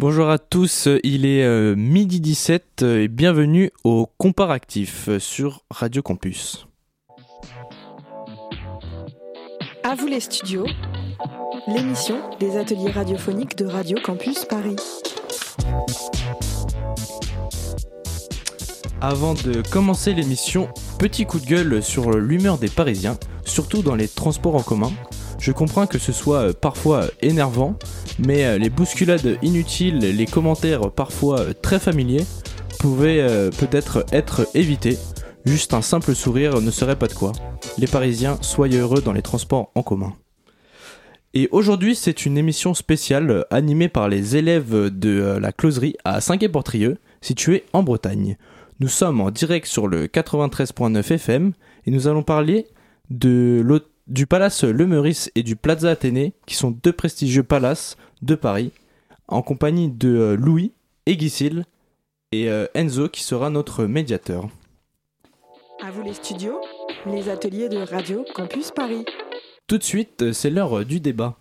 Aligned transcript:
Bonjour 0.00 0.30
à 0.30 0.38
tous, 0.38 0.88
il 1.04 1.26
est 1.26 1.44
euh, 1.44 1.76
midi 1.76 2.20
17 2.22 2.80
et 2.80 3.06
bienvenue 3.06 3.70
au 3.84 4.08
Comparatif 4.16 5.10
sur 5.18 5.60
Radio 5.70 6.00
Campus. 6.00 6.66
À 9.84 9.94
vous 9.94 10.06
les 10.06 10.20
studios, 10.20 10.64
l'émission 11.68 12.16
des 12.38 12.56
ateliers 12.56 12.90
radiophoniques 12.90 13.58
de 13.58 13.66
Radio 13.66 13.98
Campus 14.02 14.46
Paris. 14.46 14.76
Avant 19.02 19.34
de 19.34 19.60
commencer 19.70 20.14
l'émission, 20.14 20.70
petit 20.98 21.26
coup 21.26 21.40
de 21.40 21.44
gueule 21.44 21.82
sur 21.82 22.12
l'humeur 22.12 22.56
des 22.56 22.68
Parisiens, 22.68 23.18
surtout 23.44 23.82
dans 23.82 23.96
les 23.96 24.08
transports 24.08 24.54
en 24.54 24.62
commun. 24.62 24.92
Je 25.40 25.52
comprends 25.52 25.86
que 25.86 25.98
ce 25.98 26.12
soit 26.12 26.48
euh, 26.48 26.52
parfois 26.52 27.06
énervant, 27.22 27.78
mais 28.18 28.44
euh, 28.44 28.58
les 28.58 28.68
bousculades 28.68 29.38
inutiles, 29.40 29.98
les 29.98 30.26
commentaires 30.26 30.90
parfois 30.90 31.40
euh, 31.40 31.52
très 31.54 31.78
familiers 31.78 32.26
pouvaient 32.78 33.50
peut-être 33.58 34.06
être 34.10 34.48
évités. 34.54 34.96
Juste 35.44 35.74
un 35.74 35.82
simple 35.82 36.14
sourire 36.14 36.62
ne 36.62 36.70
serait 36.70 36.96
pas 36.96 37.08
de 37.08 37.12
quoi. 37.12 37.32
Les 37.76 37.86
Parisiens, 37.86 38.38
soyez 38.40 38.78
heureux 38.78 39.02
dans 39.02 39.12
les 39.12 39.20
transports 39.20 39.70
en 39.74 39.82
commun. 39.82 40.14
Et 41.34 41.50
aujourd'hui, 41.52 41.94
c'est 41.94 42.24
une 42.24 42.38
émission 42.38 42.72
spéciale 42.72 43.44
animée 43.50 43.90
par 43.90 44.08
les 44.08 44.36
élèves 44.38 44.88
de 44.88 45.36
la 45.38 45.52
closerie 45.52 45.96
à 46.06 46.22
Saint-Quay-Portrieux, 46.22 46.96
située 47.20 47.64
en 47.74 47.82
Bretagne. 47.82 48.38
Nous 48.80 48.88
sommes 48.88 49.20
en 49.20 49.30
direct 49.30 49.66
sur 49.66 49.86
le 49.86 50.06
93.9 50.06 51.12
FM 51.12 51.52
et 51.84 51.90
nous 51.90 52.08
allons 52.08 52.22
parler 52.22 52.66
de 53.10 53.60
du 54.06 54.26
Palace 54.26 54.64
Le 54.64 54.86
Meurice 54.86 55.30
et 55.34 55.42
du 55.42 55.56
Plaza 55.56 55.90
Athénée, 55.90 56.34
qui 56.46 56.54
sont 56.54 56.70
deux 56.70 56.92
prestigieux 56.92 57.42
palaces 57.42 57.96
de 58.22 58.34
Paris, 58.34 58.72
en 59.28 59.42
compagnie 59.42 59.90
de 59.90 60.08
euh, 60.08 60.36
Louis 60.36 60.72
et 61.06 61.16
Guicil 61.16 61.64
et 62.32 62.50
euh, 62.50 62.66
Enzo 62.74 63.08
qui 63.08 63.22
sera 63.22 63.50
notre 63.50 63.84
médiateur. 63.84 64.48
À 65.82 65.90
vous 65.90 66.02
les 66.02 66.14
studios, 66.14 66.60
les 67.06 67.28
ateliers 67.28 67.68
de 67.68 67.78
Radio 67.78 68.24
Campus 68.34 68.70
Paris. 68.70 69.04
Tout 69.66 69.78
de 69.78 69.82
suite, 69.82 70.22
euh, 70.22 70.32
c'est 70.32 70.50
l'heure 70.50 70.84
du 70.84 71.00
débat. 71.00 71.38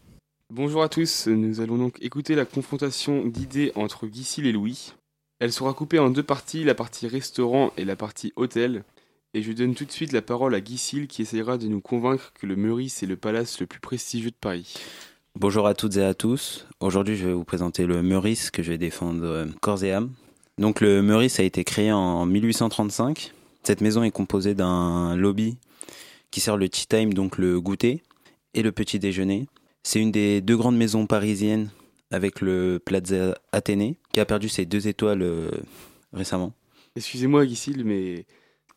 Bonjour 0.51 0.81
à 0.81 0.89
tous, 0.89 1.27
nous 1.27 1.61
allons 1.61 1.77
donc 1.77 1.97
écouter 2.01 2.33
la 2.35 2.45
confrontation 2.45 3.25
d'idées 3.25 3.71
entre 3.75 4.07
Guicil 4.07 4.47
et 4.47 4.51
Louis. 4.51 4.93
Elle 5.39 5.53
sera 5.53 5.73
coupée 5.73 5.99
en 5.99 6.09
deux 6.09 6.23
parties, 6.23 6.63
la 6.63 6.75
partie 6.75 7.07
restaurant 7.07 7.71
et 7.77 7.85
la 7.85 7.95
partie 7.95 8.33
hôtel. 8.35 8.83
Et 9.35 9.43
je 9.43 9.51
donne 9.51 9.75
tout 9.75 9.85
de 9.85 9.91
suite 9.91 10.11
la 10.11 10.23
parole 10.23 10.55
à 10.55 10.59
Guy 10.59 11.05
qui 11.07 11.21
essayera 11.21 11.59
de 11.59 11.67
nous 11.67 11.81
convaincre 11.81 12.33
que 12.33 12.47
le 12.47 12.55
Meurice 12.55 13.03
est 13.03 13.05
le 13.05 13.15
palace 13.15 13.59
le 13.59 13.67
plus 13.67 13.79
prestigieux 13.79 14.31
de 14.31 14.35
Paris. 14.35 14.73
Bonjour 15.35 15.67
à 15.67 15.75
toutes 15.75 15.97
et 15.97 16.03
à 16.03 16.15
tous. 16.15 16.65
Aujourd'hui, 16.79 17.15
je 17.15 17.27
vais 17.27 17.33
vous 17.33 17.43
présenter 17.43 17.85
le 17.85 18.01
Meurice 18.01 18.49
que 18.49 18.63
je 18.63 18.71
vais 18.71 18.79
défendre 18.79 19.23
euh, 19.23 19.45
corps 19.61 19.83
et 19.83 19.91
âme. 19.91 20.13
Donc, 20.57 20.81
le 20.81 21.03
Meurice 21.03 21.39
a 21.39 21.43
été 21.43 21.63
créé 21.63 21.91
en 21.91 22.25
1835. 22.25 23.31
Cette 23.61 23.81
maison 23.81 24.01
est 24.01 24.09
composée 24.09 24.55
d'un 24.55 25.15
lobby 25.15 25.57
qui 26.31 26.39
sert 26.39 26.57
le 26.57 26.67
tea 26.67 26.87
time, 26.87 27.13
donc 27.13 27.37
le 27.37 27.61
goûter, 27.61 28.01
et 28.55 28.63
le 28.63 28.71
petit 28.71 28.97
déjeuner. 28.97 29.45
C'est 29.83 29.99
une 29.99 30.11
des 30.11 30.41
deux 30.41 30.57
grandes 30.57 30.77
maisons 30.77 31.05
parisiennes 31.05 31.69
avec 32.09 32.41
le 32.41 32.81
Plaza 32.83 33.37
Athénée, 33.51 33.97
qui 34.11 34.19
a 34.21 34.25
perdu 34.25 34.49
ses 34.49 34.65
deux 34.65 34.87
étoiles 34.87 35.21
euh, 35.21 35.51
récemment. 36.13 36.51
Excusez-moi, 36.95 37.45
Guy 37.45 37.75
mais 37.85 38.25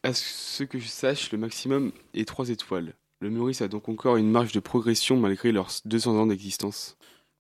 à 0.03 0.13
ce 0.15 0.65
que 0.65 0.79
je 0.79 0.89
sache, 0.89 1.33
le 1.33 1.39
maximum 1.39 1.93
est 2.15 2.27
3 2.27 2.51
étoiles. 2.51 2.95
Le 3.21 3.31
Meurice 3.31 3.63
a 3.63 3.69
donc 3.69 3.89
encore 3.89 4.17
une 4.17 4.31
marge 4.31 4.53
de 4.53 4.61
progression 4.61 5.17
malgré 5.17 5.53
leurs 5.53 5.71
200 5.85 6.17
ans 6.17 6.27
d'existence. 6.27 6.97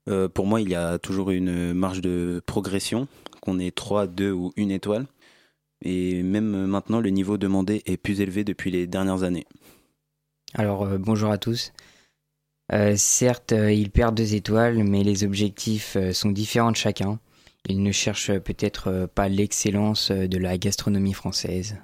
Euh, 0.08 0.28
pour 0.28 0.46
moi, 0.46 0.60
il 0.60 0.68
y 0.68 0.74
a 0.74 0.98
toujours 0.98 1.30
une 1.30 1.74
marge 1.74 2.00
de 2.00 2.40
progression, 2.46 3.08
qu'on 3.40 3.58
ait 3.58 3.72
3, 3.72 4.06
2 4.06 4.30
ou 4.30 4.52
1 4.56 4.68
étoile. 4.68 5.06
Et 5.84 6.22
même 6.22 6.66
maintenant, 6.66 7.00
le 7.00 7.10
niveau 7.10 7.36
demandé 7.36 7.82
est 7.86 7.96
plus 7.96 8.20
élevé 8.20 8.44
depuis 8.44 8.70
les 8.70 8.86
dernières 8.86 9.24
années. 9.24 9.46
Alors, 10.54 10.84
euh, 10.84 10.98
bonjour 10.98 11.30
à 11.30 11.38
tous. 11.38 11.72
Euh, 12.72 12.94
certes, 12.96 13.52
ils 13.52 13.90
perdent 13.90 14.14
deux 14.14 14.34
étoiles, 14.34 14.84
mais 14.84 15.02
les 15.02 15.24
objectifs 15.24 15.96
sont 16.12 16.30
différents 16.30 16.70
de 16.70 16.76
chacun. 16.76 17.18
Ils 17.68 17.82
ne 17.82 17.92
cherchent 17.92 18.38
peut-être 18.38 19.08
pas 19.14 19.28
l'excellence 19.28 20.10
de 20.10 20.38
la 20.38 20.58
gastronomie 20.58 21.12
française. 21.12 21.76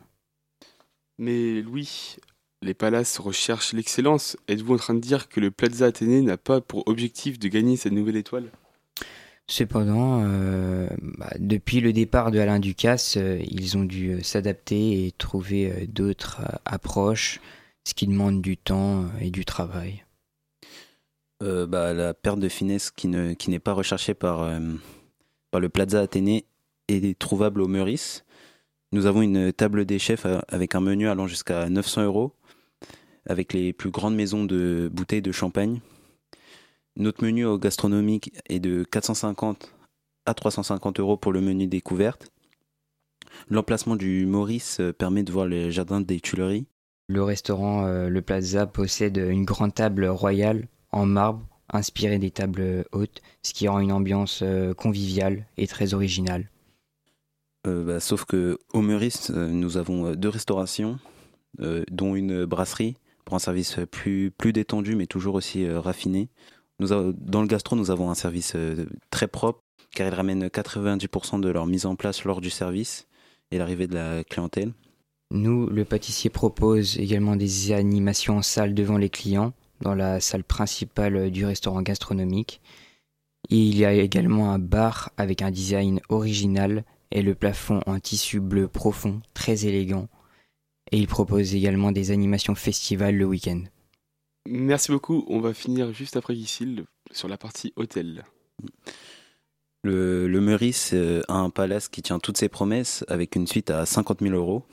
Mais 1.19 1.63
Louis, 1.63 2.17
les 2.63 2.75
palaces 2.75 3.19
recherchent 3.19 3.73
l'excellence. 3.73 4.37
Êtes-vous 4.49 4.75
en 4.75 4.79
train 4.79 4.95
de 4.95 5.01
dire 5.01 5.29
que 5.29 5.41
le 5.41 5.51
Plaza 5.51 5.87
Athénée 5.87 6.23
n'a 6.23 6.37
pas 6.37 6.61
pour 6.61 6.87
objectif 6.87 7.39
de 7.39 7.49
gagner 7.49 7.77
cette 7.77 7.93
nouvelle 7.93 8.17
étoile? 8.17 8.51
Cependant, 9.51 10.23
euh, 10.25 10.89
bah, 11.01 11.33
depuis 11.39 11.81
le 11.81 11.95
départ 11.95 12.31
de 12.31 12.39
Alain 12.39 12.61
Ducasse, 12.61 13.17
euh, 13.17 13.41
ils 13.51 13.79
ont 13.79 13.85
dû 13.85 14.11
euh, 14.11 14.23
s'adapter 14.23 15.07
et 15.07 15.13
trouver 15.13 15.87
d'autres 15.89 16.43
approches, 16.67 17.41
ce 17.85 17.95
qui 17.95 18.07
demande 18.07 18.43
du 18.43 18.59
temps 18.59 19.07
et 19.21 19.31
du 19.31 19.45
travail. 19.45 20.05
Bah, 21.41 21.95
la 21.95 22.15
perte 22.15 22.41
de 22.41 22.49
finesse 22.49 22.91
qui, 22.91 23.07
n'est 23.07 23.59
pas 23.61 23.73
recherchée 23.73 24.13
par, 24.13 24.51
par 25.53 25.61
le 25.61 25.69
Plaza 25.69 26.01
Athénée 26.01 26.47
est 26.89 27.17
trouvable 27.17 27.63
au 27.63 27.69
Meurice. 27.69 28.25
Nous 28.91 29.05
avons 29.05 29.21
une 29.21 29.53
table 29.53 29.85
des 29.85 29.99
chefs 29.99 30.25
euh, 30.25 30.39
avec 30.49 30.75
un 30.75 30.81
menu 30.81 31.09
allant 31.09 31.27
jusqu'à 31.27 31.69
900 31.69 32.05
euros, 32.05 32.33
avec 33.27 33.53
les 33.53 33.75
plus 33.75 33.91
grandes 33.91 34.15
maisons 34.15 34.45
de 34.45 34.89
bouteilles 34.91 35.21
de 35.21 35.31
champagne. 35.31 35.81
Notre 36.97 37.23
menu 37.23 37.59
gastronomique 37.59 38.33
est 38.49 38.61
de 38.61 38.85
450 38.85 39.75
à 40.25 40.33
350 40.33 41.01
euros 41.01 41.19
pour 41.19 41.33
le 41.33 41.43
menu 41.43 41.67
découverte. 41.67 42.33
L'emplacement 43.51 43.95
du 43.95 44.25
Maurice 44.25 44.81
euh, 44.81 44.95
permet 44.95 45.23
de 45.23 45.33
voir 45.33 45.47
les 45.47 45.71
jardins 45.71 46.01
des 46.01 46.21
Tuileries. 46.21 46.67
Le 47.09 47.23
restaurant 47.23 47.85
euh, 47.85 48.09
Le 48.09 48.23
Plaza 48.23 48.67
possède 48.67 49.19
une 49.19 49.45
grande 49.45 49.75
table 49.75 50.07
royale 50.07 50.67
en 50.93 51.05
marbre 51.05 51.47
inspirée 51.71 52.19
des 52.19 52.31
tables 52.31 52.87
hautes, 52.93 53.21
ce 53.43 53.53
qui 53.53 53.69
rend 53.69 53.81
une 53.81 53.93
ambiance 53.93 54.43
conviviale 54.79 55.45
et 55.59 55.67
très 55.67 55.93
originale. 55.93 56.49
Euh, 57.69 57.85
bah, 57.85 58.01
sauf 58.01 58.25
que 58.25 58.59
au 58.73 58.81
Meurice, 58.81 59.31
euh, 59.31 59.49
nous 59.49 59.77
avons 59.77 60.07
euh, 60.07 60.15
deux 60.17 60.29
restaurations, 60.29 60.99
dont 61.91 62.15
une 62.15 62.45
brasserie 62.45 62.99
pour 63.25 63.35
un 63.35 63.41
service 63.41 63.79
plus, 63.91 64.33
détendu 64.53 64.95
mais 64.95 65.07
toujours 65.07 65.35
aussi 65.35 65.69
raffiné. 65.69 66.29
Dans 66.79 67.41
le 67.41 67.47
gastro, 67.47 67.75
nous 67.75 67.91
avons 67.91 68.11
un 68.11 68.15
service 68.15 68.55
très 69.11 69.27
propre 69.27 69.65
car 69.93 70.07
ils 70.07 70.15
ramènent 70.15 70.47
90% 70.47 71.41
de 71.41 71.49
leur 71.49 71.67
mise 71.67 71.85
en 71.87 71.97
place 71.97 72.23
lors 72.23 72.41
du 72.41 72.51
service 72.51 73.09
et 73.51 73.59
l'arrivée 73.59 73.89
de 73.89 73.95
la 73.95 74.23
clientèle. 74.23 74.73
Nous, 75.33 75.67
le 75.67 75.85
pâtissier 75.85 76.31
propose 76.31 76.97
également 76.99 77.35
des 77.35 77.73
animations 77.73 78.37
en 78.37 78.43
salle 78.43 78.75
devant 78.75 78.99
les 78.99 79.11
clients, 79.11 79.53
dans 79.81 79.95
la 79.95 80.21
salle 80.21 80.45
principale 80.45 81.31
du 81.33 81.45
restaurant 81.45 81.83
gastronomique. 81.83 82.61
il 83.49 83.77
y 83.77 83.85
a 83.85 83.95
également 83.95 84.53
un 84.53 84.61
bar 84.61 85.11
avec 85.17 85.43
un 85.43 85.51
design 85.51 86.01
original 86.09 86.85
et 87.11 87.23
le 87.23 87.35
plafond 87.35 87.81
en 87.87 87.99
tissu 87.99 88.41
bleu 88.41 88.69
profond, 88.69 89.21
très 89.35 89.67
élégant. 89.67 90.09
Et 90.91 90.99
il 90.99 91.07
propose 91.07 91.55
également 91.55 91.93
des 91.93 92.11
animations 92.11 92.55
festivals 92.55 93.17
le 93.17 93.25
week-end. 93.25 93.63
Merci 94.49 94.91
beaucoup. 94.91 95.25
On 95.29 95.41
va 95.41 95.53
finir 95.53 95.93
juste 95.93 96.17
après 96.17 96.35
Guicil 96.35 96.85
sur 97.13 97.29
la 97.29 97.37
partie 97.37 97.73
hôtel. 97.77 98.25
Le, 99.85 100.27
le 100.27 100.41
Meurice 100.41 100.93
euh, 100.95 101.23
a 101.29 101.35
un 101.35 101.51
palace 101.51 101.89
qui 101.89 102.03
tient 102.03 102.19
toutes 102.19 102.39
ses 102.39 102.49
promesses 102.49 103.05
avec 103.09 103.37
une 103.37 103.47
suite 103.47 103.71
à 103.71 103.87
50 103.87 104.21
000 104.21 104.35
euros. 104.35 104.65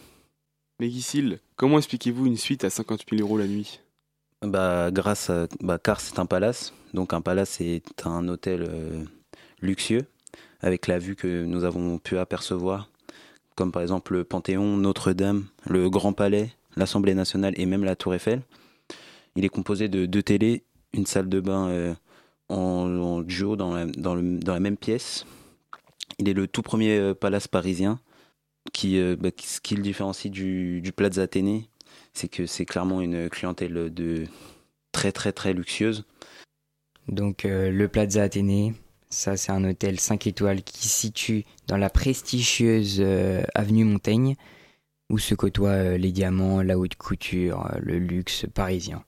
Mais 0.79 0.89
Guicil, 0.89 1.39
comment 1.55 1.77
expliquez-vous 1.77 2.25
une 2.25 2.37
suite 2.37 2.63
à 2.63 2.69
50 2.69 3.05
000 3.09 3.21
euros 3.21 3.37
la 3.37 3.47
nuit? 3.47 3.81
Bah, 4.41 4.89
grâce 4.91 5.29
à, 5.29 5.47
bah, 5.61 5.77
car 5.77 5.99
c'est 5.99 6.19
un 6.19 6.25
palace. 6.25 6.73
Donc 6.93 7.13
un 7.13 7.21
palace 7.21 7.61
est 7.61 8.05
un 8.05 8.27
hôtel 8.27 8.65
euh, 8.67 9.03
luxueux 9.61 10.05
avec 10.61 10.87
la 10.87 10.99
vue 10.99 11.15
que 11.15 11.45
nous 11.45 11.63
avons 11.63 11.99
pu 11.99 12.17
apercevoir, 12.17 12.89
comme 13.55 13.71
par 13.71 13.81
exemple 13.81 14.13
le 14.13 14.23
Panthéon, 14.23 14.77
Notre-Dame, 14.77 15.45
le 15.67 15.89
Grand 15.89 16.13
Palais, 16.13 16.51
l'Assemblée 16.75 17.13
nationale 17.13 17.53
et 17.57 17.65
même 17.65 17.83
la 17.83 17.95
Tour 17.95 18.15
Eiffel. 18.15 18.41
Il 19.35 19.45
est 19.45 19.49
composé 19.49 19.87
de 19.87 20.05
deux 20.05 20.23
télés, 20.23 20.63
une 20.93 21.05
salle 21.05 21.29
de 21.29 21.39
bain 21.39 21.67
euh, 21.67 21.93
en, 22.49 23.21
duo 23.21 23.55
dans 23.55 23.73
la, 23.73 23.85
dans, 23.85 24.15
la, 24.15 24.59
même 24.59 24.77
pièce. 24.77 25.25
Il 26.19 26.29
est 26.29 26.33
le 26.33 26.47
tout 26.47 26.61
premier 26.61 26.97
euh, 26.97 27.13
palace 27.13 27.47
parisien 27.47 27.99
qui, 28.73 28.97
euh, 28.99 29.15
bah, 29.19 29.29
ce 29.37 29.59
qui 29.59 29.75
le 29.75 29.81
différencie 29.81 30.31
du, 30.31 30.81
du 30.81 30.91
Plaza 30.91 31.23
Athénée, 31.23 31.69
c'est 32.13 32.29
que 32.29 32.45
c'est 32.45 32.65
clairement 32.65 33.01
une 33.01 33.29
clientèle 33.29 33.93
de 33.93 34.23
très 34.91 35.11
très 35.11 35.33
très 35.33 35.53
luxueuse. 35.53 36.05
Donc 37.07 37.43
le 37.43 37.85
Plaza 37.87 38.23
Athénée, 38.23 38.73
ça, 39.15 39.37
c'est 39.37 39.53
un 39.53 39.63
hôtel 39.63 39.97
5 39.97 40.27
étoiles 40.27 40.61
qui 40.61 40.89
se 40.89 40.89
situe 40.89 41.45
dans 41.67 41.77
la 41.77 41.89
prestigieuse 41.89 42.97
euh, 42.99 43.43
avenue 43.55 43.85
Montaigne, 43.85 44.35
où 45.09 45.17
se 45.19 45.33
côtoient 45.35 45.69
euh, 45.69 45.97
les 45.97 46.11
diamants, 46.11 46.61
la 46.61 46.77
haute 46.77 46.95
couture, 46.95 47.65
euh, 47.65 47.79
le 47.81 47.97
luxe 47.97 48.45
parisien. 48.53 49.05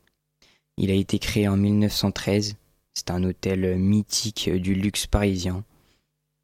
Il 0.77 0.91
a 0.91 0.93
été 0.93 1.19
créé 1.19 1.49
en 1.49 1.57
1913. 1.57 2.55
C'est 2.93 3.11
un 3.11 3.21
hôtel 3.25 3.77
mythique 3.77 4.49
du 4.49 4.75
luxe 4.75 5.07
parisien. 5.07 5.65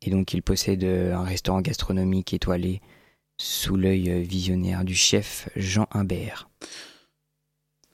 Et 0.06 0.10
donc 0.10 0.34
il 0.34 0.44
possède 0.44 0.84
un 0.84 1.24
restaurant 1.24 1.62
gastronomique 1.62 2.34
étoilé 2.34 2.82
sous 3.40 3.78
l'œil 3.78 4.24
visionnaire 4.24 4.84
du 4.84 4.94
chef 4.94 5.48
Jean 5.56 5.88
Humbert. 5.92 6.50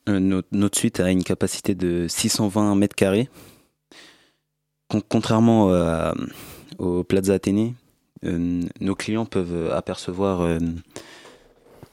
notre, 0.07 0.77
suite 0.77 0.99
a 0.99 1.11
une 1.11 1.23
capacité 1.23 1.75
de 1.75 2.07
620 2.09 2.75
mètres 2.75 2.95
carrés. 2.95 3.29
Contrairement 5.07 5.71
au 6.79 7.03
Plaza 7.03 7.33
Athénée, 7.33 7.75
nos 8.23 8.95
clients 8.95 9.25
peuvent 9.25 9.71
apercevoir 9.71 10.57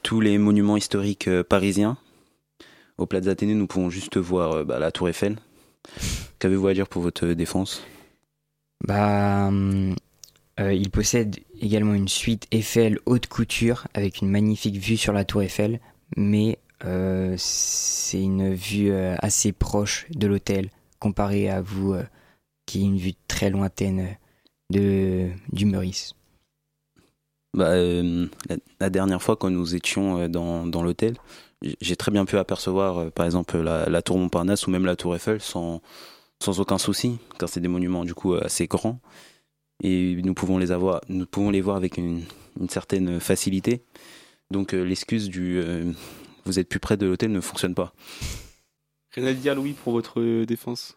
tous 0.03 0.19
les 0.19 0.37
monuments 0.37 0.77
historiques 0.77 1.29
parisiens 1.43 1.97
au 2.97 3.05
Plaza 3.05 3.31
Athénée, 3.31 3.53
nous 3.53 3.67
pouvons 3.67 3.89
juste 3.89 4.17
voir 4.17 4.51
euh, 4.53 4.63
bah, 4.63 4.79
la 4.79 4.91
Tour 4.91 5.09
Eiffel. 5.09 5.37
Qu'avez-vous 6.39 6.67
à 6.67 6.73
dire 6.73 6.87
pour 6.87 7.01
votre 7.01 7.27
défense? 7.27 7.83
Bah, 8.83 9.49
euh, 9.51 9.93
il 10.73 10.89
possède 10.89 11.37
également 11.61 11.93
une 11.93 12.07
suite 12.07 12.47
Eiffel 12.51 12.99
haute 13.05 13.27
couture 13.27 13.87
avec 13.93 14.21
une 14.21 14.29
magnifique 14.29 14.77
vue 14.77 14.97
sur 14.97 15.13
la 15.13 15.25
Tour 15.25 15.43
Eiffel, 15.43 15.79
mais 16.15 16.57
euh, 16.85 17.35
c'est 17.37 18.21
une 18.21 18.53
vue 18.53 18.91
assez 19.19 19.51
proche 19.51 20.07
de 20.11 20.27
l'hôtel 20.27 20.69
comparé 20.99 21.49
à 21.49 21.61
vous, 21.61 21.95
qui 22.67 22.81
est 22.81 22.85
une 22.85 22.97
vue 22.97 23.13
très 23.27 23.49
lointaine 23.49 24.17
de, 24.69 25.29
du 25.51 25.65
Meurice. 25.65 26.13
Bah, 27.55 27.75
la, 28.79 28.89
dernière 28.91 29.23
fois, 29.23 29.35
quand 29.35 29.49
nous 29.49 29.73
étions 29.73 30.29
dans, 30.29 30.67
dans 30.67 30.83
l'hôtel, 30.83 31.15
j'ai 31.81 31.95
très 31.95 32.11
bien 32.11 32.25
pu 32.25 32.37
apercevoir, 32.37 32.97
euh, 32.99 33.09
par 33.09 33.25
exemple, 33.25 33.57
la, 33.57 34.01
tour 34.03 34.17
Montparnasse 34.17 34.67
ou 34.67 34.71
même 34.71 34.85
la 34.85 34.95
tour 34.95 35.15
Eiffel 35.15 35.41
sans, 35.41 35.81
sans 36.39 36.59
aucun 36.59 36.77
souci, 36.77 37.17
car 37.39 37.49
c'est 37.49 37.59
des 37.61 37.67
monuments 37.67 38.05
du 38.05 38.13
coup 38.13 38.35
assez 38.35 38.67
grands 38.67 38.99
et 39.83 40.15
nous 40.23 40.33
pouvons 40.33 40.57
les 40.57 40.71
avoir, 40.71 41.01
nous 41.09 41.25
pouvons 41.25 41.49
les 41.49 41.61
voir 41.61 41.77
avec 41.77 41.97
une, 41.97 42.23
une 42.59 42.69
certaine 42.69 43.19
facilité. 43.19 43.83
Donc 44.51 44.73
euh, 44.73 44.83
l'excuse 44.83 45.29
du 45.29 45.59
euh, 45.59 45.91
vous 46.45 46.59
êtes 46.59 46.69
plus 46.69 46.79
près 46.79 46.97
de 46.97 47.05
l'hôtel 47.05 47.31
ne 47.31 47.41
fonctionne 47.41 47.75
pas. 47.75 47.93
Rien 49.11 49.25
à 49.27 49.33
dire, 49.33 49.55
Louis, 49.55 49.73
pour 49.73 49.93
votre 49.93 50.45
défense 50.45 50.95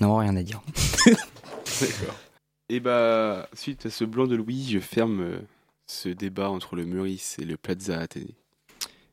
Non, 0.00 0.16
rien 0.16 0.36
à 0.36 0.42
dire. 0.42 0.62
D'accord. 1.06 2.16
Et 2.68 2.80
bah, 2.80 3.48
suite 3.52 3.86
à 3.86 3.90
ce 3.90 4.04
blanc 4.04 4.26
de 4.26 4.36
Louis, 4.36 4.68
je 4.70 4.78
ferme 4.78 5.40
ce 5.86 6.08
débat 6.08 6.50
entre 6.50 6.76
le 6.76 6.86
Meurice 6.86 7.36
et 7.40 7.44
le 7.44 7.56
Plaza 7.56 7.98
Athénée. 7.98 8.36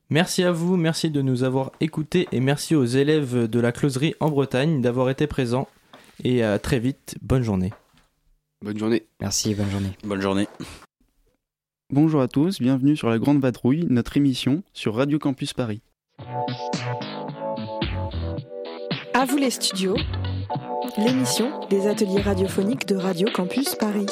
Merci 0.09 0.43
à 0.43 0.51
vous, 0.51 0.77
merci 0.77 1.09
de 1.09 1.21
nous 1.21 1.43
avoir 1.43 1.71
écoutés 1.81 2.29
et 2.31 2.39
merci 2.39 2.75
aux 2.75 2.85
élèves 2.85 3.47
de 3.47 3.59
la 3.59 3.71
closerie 3.71 4.15
en 4.19 4.29
Bretagne 4.29 4.81
d'avoir 4.81 5.09
été 5.09 5.27
présents. 5.27 5.67
Et 6.23 6.43
à 6.43 6.59
très 6.59 6.79
vite, 6.79 7.15
bonne 7.21 7.43
journée. 7.43 7.73
Bonne 8.63 8.77
journée. 8.77 9.05
Merci, 9.19 9.53
bonne 9.53 9.69
journée. 9.69 9.91
Bonne 10.03 10.21
journée. 10.21 10.47
Bonjour 11.91 12.21
à 12.21 12.27
tous, 12.27 12.59
bienvenue 12.59 12.95
sur 12.95 13.09
La 13.09 13.17
Grande 13.17 13.39
Vadrouille, 13.39 13.85
notre 13.89 14.17
émission 14.17 14.63
sur 14.73 14.95
Radio 14.95 15.19
Campus 15.19 15.53
Paris. 15.53 15.81
À 19.13 19.25
vous 19.25 19.37
les 19.37 19.49
studios, 19.49 19.95
l'émission 20.97 21.67
des 21.69 21.87
ateliers 21.87 22.21
radiophoniques 22.21 22.87
de 22.87 22.95
Radio 22.95 23.27
Campus 23.33 23.75
Paris. 23.75 24.05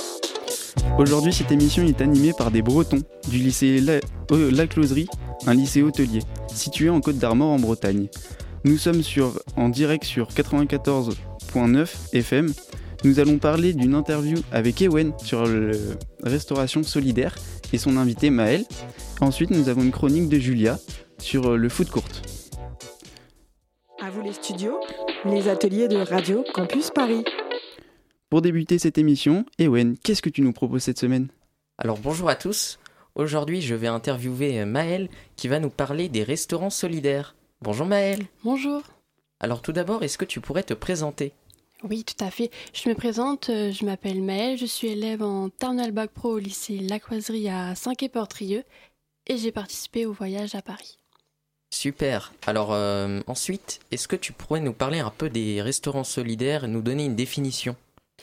Aujourd'hui, 0.97 1.33
cette 1.33 1.51
émission 1.51 1.83
est 1.83 2.01
animée 2.01 2.33
par 2.37 2.51
des 2.51 2.61
Bretons 2.61 3.01
du 3.29 3.37
lycée 3.37 3.79
La, 3.79 3.99
euh, 4.31 4.51
La 4.51 4.67
Closerie 4.67 5.07
un 5.47 5.53
lycée 5.53 5.81
hôtelier, 5.81 6.21
situé 6.47 6.89
en 6.89 7.01
Côte 7.01 7.17
d'Armor 7.17 7.51
en 7.51 7.59
Bretagne. 7.59 8.07
Nous 8.63 8.77
sommes 8.77 9.03
sur, 9.03 9.39
en 9.57 9.69
direct 9.69 10.03
sur 10.03 10.29
94.9 10.29 11.87
FM. 12.13 12.51
Nous 13.03 13.19
allons 13.19 13.37
parler 13.37 13.73
d'une 13.73 13.93
interview 13.93 14.37
avec 14.51 14.81
Ewen 14.81 15.13
sur 15.23 15.45
la 15.45 15.77
restauration 16.23 16.81
solidaire 16.81 17.35
et 17.73 17.77
son 17.77 17.97
invité 17.97 18.29
Maël. 18.29 18.65
Ensuite, 19.21 19.51
nous 19.51 19.69
avons 19.69 19.83
une 19.83 19.91
chronique 19.91 20.29
de 20.29 20.39
Julia 20.39 20.79
sur 21.19 21.55
le 21.57 21.69
foot 21.69 21.89
court. 21.89 22.03
À 24.01 24.09
vous 24.09 24.21
les 24.21 24.33
studios, 24.33 24.79
les 25.25 25.47
ateliers 25.47 25.87
de 25.87 25.97
Radio 25.97 26.43
Campus 26.53 26.91
Paris. 26.91 27.23
Pour 28.29 28.41
débuter 28.41 28.77
cette 28.77 28.97
émission, 28.97 29.45
Ewen, 29.57 29.97
qu'est-ce 29.97 30.21
que 30.21 30.29
tu 30.29 30.41
nous 30.41 30.53
proposes 30.53 30.83
cette 30.83 30.99
semaine? 30.99 31.29
Alors 31.77 31.97
bonjour 31.97 32.29
à 32.29 32.35
tous. 32.35 32.79
Aujourd'hui, 33.15 33.61
je 33.61 33.75
vais 33.75 33.87
interviewer 33.87 34.63
Maëlle 34.65 35.09
qui 35.35 35.47
va 35.47 35.59
nous 35.59 35.69
parler 35.69 36.09
des 36.09 36.23
restaurants 36.23 36.69
solidaires. 36.69 37.35
Bonjour 37.61 37.87
Maëlle. 37.87 38.25
Bonjour. 38.43 38.83
Alors 39.39 39.61
tout 39.61 39.71
d'abord, 39.71 40.03
est-ce 40.03 40.17
que 40.17 40.25
tu 40.25 40.41
pourrais 40.41 40.63
te 40.63 40.73
présenter? 40.73 41.33
Oui, 41.83 42.03
tout 42.03 42.23
à 42.23 42.29
fait. 42.29 42.51
Je 42.73 42.87
me 42.87 42.95
présente, 42.95 43.49
euh, 43.49 43.71
je 43.71 43.85
m'appelle 43.85 44.21
Maëlle, 44.21 44.57
je 44.57 44.65
suis 44.65 44.87
élève 44.87 45.23
en 45.23 45.49
Terminal 45.49 45.91
Bac 45.91 46.11
Pro 46.11 46.33
au 46.33 46.39
lycée 46.39 46.77
Lacoiserie 46.77 47.49
à 47.49 47.75
Saint-Quay-Portrieux 47.75 48.63
et 49.27 49.37
j'ai 49.37 49.51
participé 49.51 50.05
au 50.05 50.13
voyage 50.13 50.55
à 50.55 50.61
Paris. 50.61 50.99
Super. 51.75 52.31
Alors 52.47 52.69
euh, 52.71 53.19
ensuite, 53.27 53.81
est-ce 53.91 54.07
que 54.07 54.15
tu 54.15 54.31
pourrais 54.31 54.61
nous 54.61 54.71
parler 54.71 54.99
un 54.99 55.09
peu 55.09 55.29
des 55.29 55.61
restaurants 55.61 56.05
solidaires 56.05 56.63
et 56.63 56.67
nous 56.69 56.81
donner 56.81 57.03
une 57.03 57.17
définition? 57.17 57.75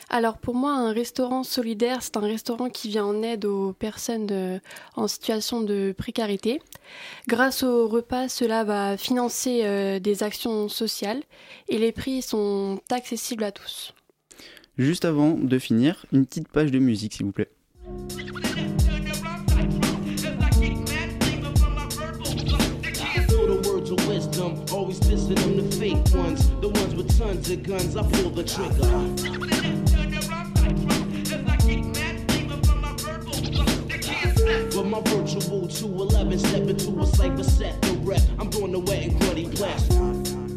Alors 0.09 0.39
pour 0.39 0.55
moi, 0.55 0.73
un 0.73 0.91
restaurant 0.91 1.45
solidaire, 1.45 1.99
c'est 2.03 2.17
un 2.17 2.21
restaurant 2.21 2.71
qui 2.71 2.89
vient 2.89 3.05
en 3.05 3.23
aide 3.23 3.45
aux 3.45 3.75
personnes 3.75 4.59
en 4.97 5.07
situation 5.07 5.61
de 5.61 5.95
précarité. 5.97 6.63
Grâce 7.29 7.63
au 7.63 7.89
repas, 7.89 8.31
cela 8.31 8.65
va 8.65 8.97
financer 8.97 9.61
euh, 9.65 9.99
des 9.99 10.23
actions 10.23 10.71
sociales 10.71 11.23
et 11.69 11.77
les 11.77 11.93
prix 11.93 12.23
sont 12.23 12.81
accessibles 12.91 13.45
à 13.45 13.53
tous. 13.53 13.93
Juste 14.79 15.05
avant 15.05 15.33
de 15.33 15.59
finir, 15.59 16.07
une 16.11 16.25
petite 16.25 16.49
page 16.49 16.71
de 16.71 16.79
musique 16.79 17.13
s'il 17.13 17.27
vous 17.27 17.33
plaît. 17.33 17.51
But 34.75 34.87
my 34.87 35.01
virtual 35.01 35.69
211 35.69 36.39
step 36.39 36.63
into 36.63 36.89
a 36.89 37.07
cyber 37.07 37.45
set, 37.45 37.81
the 37.83 37.93
rep. 38.03 38.21
I'm 38.39 38.51
doing 38.51 38.73
the 38.73 38.81
wet 38.81 39.03
and 39.03 39.21
gritty 39.21 39.47
blast. 39.47 39.91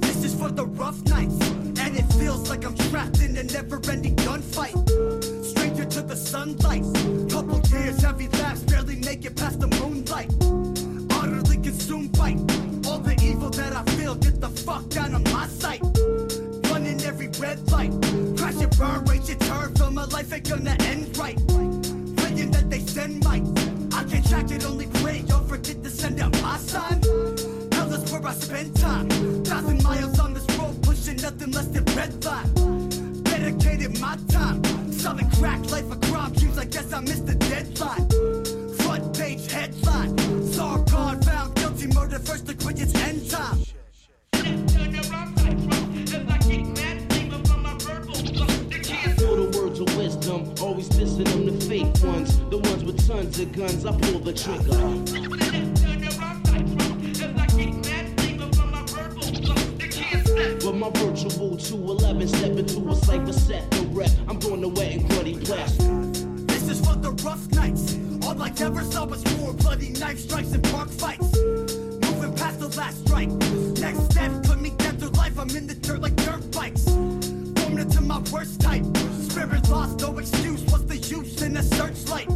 This 0.01 0.23
is 0.23 0.33
for 0.33 0.50
the 0.50 0.65
rough 0.65 1.01
nights, 1.03 1.39
and 1.79 1.97
it 1.97 2.06
feels 2.13 2.50
like 2.50 2.65
I'm 2.65 2.75
trapped 2.89 3.21
in 3.21 3.38
a 3.38 3.44
never 3.44 3.79
ending 3.89 4.15
gunfight. 4.15 4.73
Stranger 5.45 5.85
to 5.85 6.01
the 6.01 6.15
sunlight, 6.15 6.83
couple 7.29 7.59
years, 7.69 8.01
heavy 8.01 8.29
laughs, 8.29 8.62
barely 8.62 8.95
make 8.95 9.25
it 9.25 9.36
past 9.36 9.60
the 9.60 9.67
moonlight. 9.67 10.34
Utterly 11.12 11.57
consumed 11.57 12.17
by 12.17 12.31
all 12.88 13.00
the 13.00 13.15
evil 13.24 13.50
that 13.51 13.74
I 13.74 13.84
feel, 13.98 14.15
get 14.15 14.39
the 14.39 14.50
fuck 14.50 14.89
down 14.89 15.15
on 15.15 15.24
my 15.24 15.48
sight. 15.48 15.82
Running 16.72 17.01
every 17.04 17.30
red 17.39 17.60
light, 17.72 17.92
crash 18.38 18.62
and 18.62 18.77
burn, 18.77 19.06
rage 19.06 19.30
and 19.30 19.42
turn, 19.42 19.74
feel 19.75 19.92
my 19.92 20.06
life 20.06 20.32
ain't 20.34 20.50
gonna 20.50 20.75
end 20.82 21.18
right. 21.18 21.38
Praying 22.18 22.51
that 22.51 22.70
they 22.70 22.80
send 22.80 23.24
my 23.24 23.42
I 23.96 24.04
can't 24.04 24.27
track 24.27 24.51
it, 24.51 24.65
only 24.65 24.88
pray. 25.01 25.24
Don't 25.25 25.48
forget 25.48 25.82
to 25.84 25.89
send 25.89 26.20
out 26.20 26.34
my 26.42 26.58
sign. 26.58 27.01
Hell 27.72 27.94
is 27.94 28.12
where 28.12 28.27
I 28.27 28.34
spend 28.34 28.75
time. 28.75 29.10
Thousand 29.44 29.84
miles 29.84 30.20
on 30.20 30.34
this 30.34 30.46
road, 30.58 30.82
pushing 30.84 31.15
nothing 31.18 31.51
less 31.51 31.68
than 31.68 31.86
red 31.96 32.24
line. 32.25 33.24
Dedicated 33.24 34.00
my 34.01 34.18
time. 34.27 34.62
Selling 34.92 35.30
crack, 35.32 35.62
life 35.72 35.89
a 35.92 35.96
crime. 36.08 36.34
Dreams, 36.34 36.58
I 36.58 36.65
guess 36.65 36.92
I 36.92 37.00
missed 37.00 37.25
the 37.25 37.36
deadline. 37.36 38.35
Murder 42.05 42.19
first 42.19 42.45
degree, 42.45 42.74
it's 42.77 42.93
end 42.95 43.29
time. 43.29 43.59
wisdom, 49.97 50.53
always 50.62 50.89
dissing 50.89 51.25
them 51.25 51.45
the 51.45 51.65
fake 51.65 51.85
ones, 52.03 52.38
the 52.50 52.57
ones 52.57 52.83
with 52.83 53.07
tons 53.07 53.39
of 53.39 53.51
guns. 53.53 53.85
I 53.85 53.91
pull 53.91 54.19
the 54.19 54.33
trigger. 54.33 54.77
With 60.65 60.75
my 60.75 60.89
virtual 60.91 61.57
211, 61.57 62.27
step 62.27 62.51
into 62.51 62.77
a 62.77 62.95
cyber 62.95 63.33
set, 63.33 63.69
the 63.71 63.81
rep. 63.91 64.09
I'm 64.27 64.39
going 64.39 64.62
to 64.62 64.69
wet 64.69 64.91
and 64.93 65.09
gruddy 65.09 65.45
blast. 65.45 65.79
This 66.47 66.69
is 66.69 66.85
for 66.85 66.95
the 66.95 67.12
rough 67.24 67.47
nights. 67.51 67.97
All 68.25 68.41
I 68.41 68.51
ever 68.59 68.83
saw 68.83 69.05
was 69.05 69.24
more 69.38 69.53
bloody 69.53 69.89
knife 69.89 70.19
strikes 70.19 70.51
and 70.53 70.63
park 70.63 70.89
fights. 70.89 71.35
The 72.65 72.77
last 72.77 73.05
strike. 73.05 73.29
Next 73.79 74.05
step, 74.05 74.31
put 74.43 74.60
me 74.60 74.72
dead 74.72 75.00
through 75.00 75.10
life. 75.10 75.38
I'm 75.38 75.55
in 75.55 75.67
the 75.67 75.75
dirt 75.75 76.01
like 76.01 76.15
dirt 76.15 76.51
bikes. 76.51 76.86
Formed 76.86 77.79
into 77.79 78.01
my 78.01 78.17
worst 78.31 78.60
type. 78.60 78.84
Spirit 79.29 79.69
lost, 79.69 80.00
no 80.00 80.17
excuse. 80.17 80.63
What's 80.72 80.86
the 80.86 80.98
use 80.98 81.43
in 81.43 81.57
a 81.57 81.62
searchlight? 81.62 82.27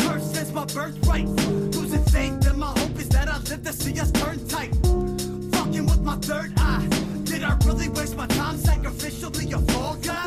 Curse 0.00 0.36
is 0.42 0.52
my 0.52 0.64
birthright. 0.64 1.28
Losing 1.76 2.04
faith, 2.06 2.44
and 2.48 2.58
my 2.58 2.66
hope 2.66 2.98
is 2.98 3.08
that 3.10 3.28
I 3.28 3.38
live 3.48 3.62
to 3.62 3.72
see 3.72 4.00
us 4.00 4.10
turn 4.10 4.44
tight. 4.48 4.74
Fucking 5.52 5.86
with 5.86 6.02
my 6.02 6.16
third 6.16 6.52
eye. 6.56 6.88
Did 7.22 7.44
I 7.44 7.56
really 7.64 7.88
waste 7.90 8.16
my 8.16 8.26
time 8.26 8.56
sacrificially 8.56 9.54
a 9.54 9.72
fall 9.72 9.94
guy? 10.02 10.23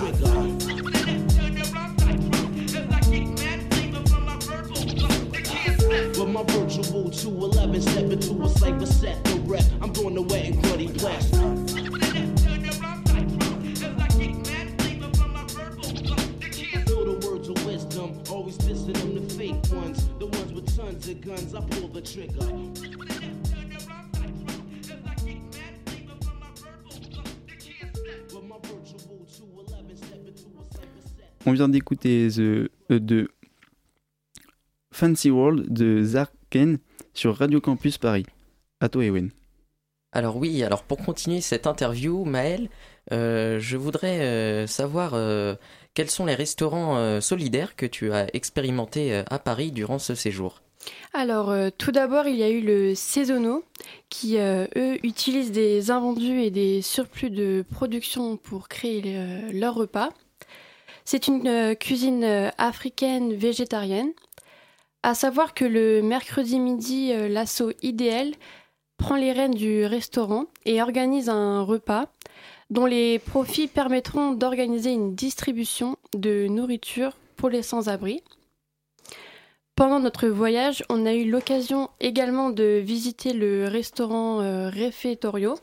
Trigger. 0.00 0.39
Vient 31.60 31.68
d'écouter 31.68 32.28
The 32.30 32.38
euh, 32.40 32.68
de 32.88 33.28
Fancy 34.94 35.30
World 35.30 35.70
de 35.70 36.02
Zarken 36.02 36.78
sur 37.12 37.36
Radio 37.36 37.60
Campus 37.60 37.98
Paris. 37.98 38.24
À 38.80 38.88
toi, 38.88 39.04
Ewen. 39.04 39.30
Alors 40.12 40.38
oui, 40.38 40.62
alors 40.62 40.84
pour 40.84 40.96
continuer 40.96 41.42
cette 41.42 41.66
interview, 41.66 42.24
Maël, 42.24 42.70
euh, 43.12 43.58
je 43.60 43.76
voudrais 43.76 44.20
euh, 44.20 44.66
savoir 44.66 45.12
euh, 45.12 45.54
quels 45.92 46.08
sont 46.08 46.24
les 46.24 46.34
restaurants 46.34 46.96
euh, 46.96 47.20
solidaires 47.20 47.76
que 47.76 47.84
tu 47.84 48.10
as 48.10 48.34
expérimentés 48.34 49.14
euh, 49.14 49.22
à 49.28 49.38
Paris 49.38 49.70
durant 49.70 49.98
ce 49.98 50.14
séjour? 50.14 50.62
Alors, 51.12 51.50
euh, 51.50 51.68
tout 51.76 51.92
d'abord, 51.92 52.26
il 52.26 52.36
y 52.36 52.42
a 52.42 52.48
eu 52.48 52.62
le 52.62 52.94
Saisonneau, 52.94 53.64
qui, 54.08 54.38
euh, 54.38 54.66
eux, 54.76 54.96
utilisent 55.04 55.52
des 55.52 55.90
invendus 55.90 56.40
et 56.40 56.50
des 56.50 56.80
surplus 56.80 57.28
de 57.28 57.66
production 57.70 58.38
pour 58.38 58.68
créer 58.68 59.02
euh, 59.08 59.52
leurs 59.52 59.74
repas. 59.74 60.08
C'est 61.12 61.26
une 61.26 61.48
euh, 61.48 61.74
cuisine 61.74 62.22
euh, 62.22 62.50
africaine 62.56 63.34
végétarienne. 63.34 64.12
À 65.02 65.14
savoir 65.14 65.54
que 65.54 65.64
le 65.64 66.02
mercredi 66.02 66.60
midi, 66.60 67.10
euh, 67.12 67.28
l'assaut 67.28 67.72
idéal 67.82 68.30
prend 68.96 69.16
les 69.16 69.32
rênes 69.32 69.56
du 69.56 69.84
restaurant 69.86 70.44
et 70.66 70.80
organise 70.80 71.28
un 71.28 71.62
repas 71.62 72.06
dont 72.70 72.86
les 72.86 73.18
profits 73.18 73.66
permettront 73.66 74.30
d'organiser 74.34 74.92
une 74.92 75.16
distribution 75.16 75.96
de 76.14 76.46
nourriture 76.46 77.16
pour 77.34 77.48
les 77.48 77.64
sans-abri. 77.64 78.22
Pendant 79.74 79.98
notre 79.98 80.28
voyage, 80.28 80.84
on 80.90 81.06
a 81.06 81.14
eu 81.14 81.28
l'occasion 81.28 81.90
également 81.98 82.50
de 82.50 82.80
visiter 82.80 83.32
le 83.32 83.66
restaurant 83.66 84.42
euh, 84.42 84.70
Refettorio, 84.70 85.56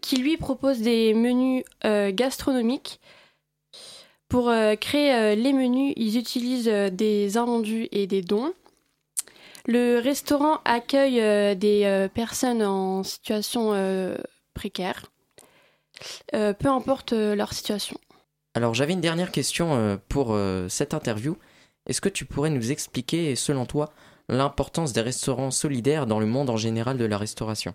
qui 0.00 0.16
lui 0.16 0.36
propose 0.36 0.80
des 0.80 1.14
menus 1.14 1.62
gastronomiques. 1.84 2.98
Pour 4.32 4.48
euh, 4.48 4.76
créer 4.76 5.12
euh, 5.12 5.34
les 5.34 5.52
menus, 5.52 5.92
ils 5.98 6.16
utilisent 6.16 6.66
euh, 6.66 6.88
des 6.88 7.36
invendus 7.36 7.88
et 7.92 8.06
des 8.06 8.22
dons. 8.22 8.54
Le 9.66 9.98
restaurant 9.98 10.60
accueille 10.64 11.20
des 11.56 12.08
personnes 12.14 12.64
en 12.64 13.04
situation 13.04 13.72
précaire, 14.54 15.12
peu 16.32 16.66
importe 16.66 17.12
leur 17.12 17.52
situation. 17.52 17.96
Alors 18.56 18.74
j'avais 18.74 18.94
une 18.94 19.00
dernière 19.00 19.30
question 19.30 20.00
pour 20.08 20.36
cette 20.68 20.94
interview. 20.94 21.36
Est-ce 21.86 22.00
que 22.00 22.08
tu 22.08 22.24
pourrais 22.24 22.50
nous 22.50 22.72
expliquer, 22.72 23.36
selon 23.36 23.64
toi, 23.64 23.92
l'importance 24.28 24.92
des 24.92 25.00
restaurants 25.00 25.52
solidaires 25.52 26.06
dans 26.06 26.18
le 26.18 26.26
monde 26.26 26.50
en 26.50 26.56
général 26.56 26.98
de 26.98 27.04
la 27.04 27.16
restauration? 27.16 27.72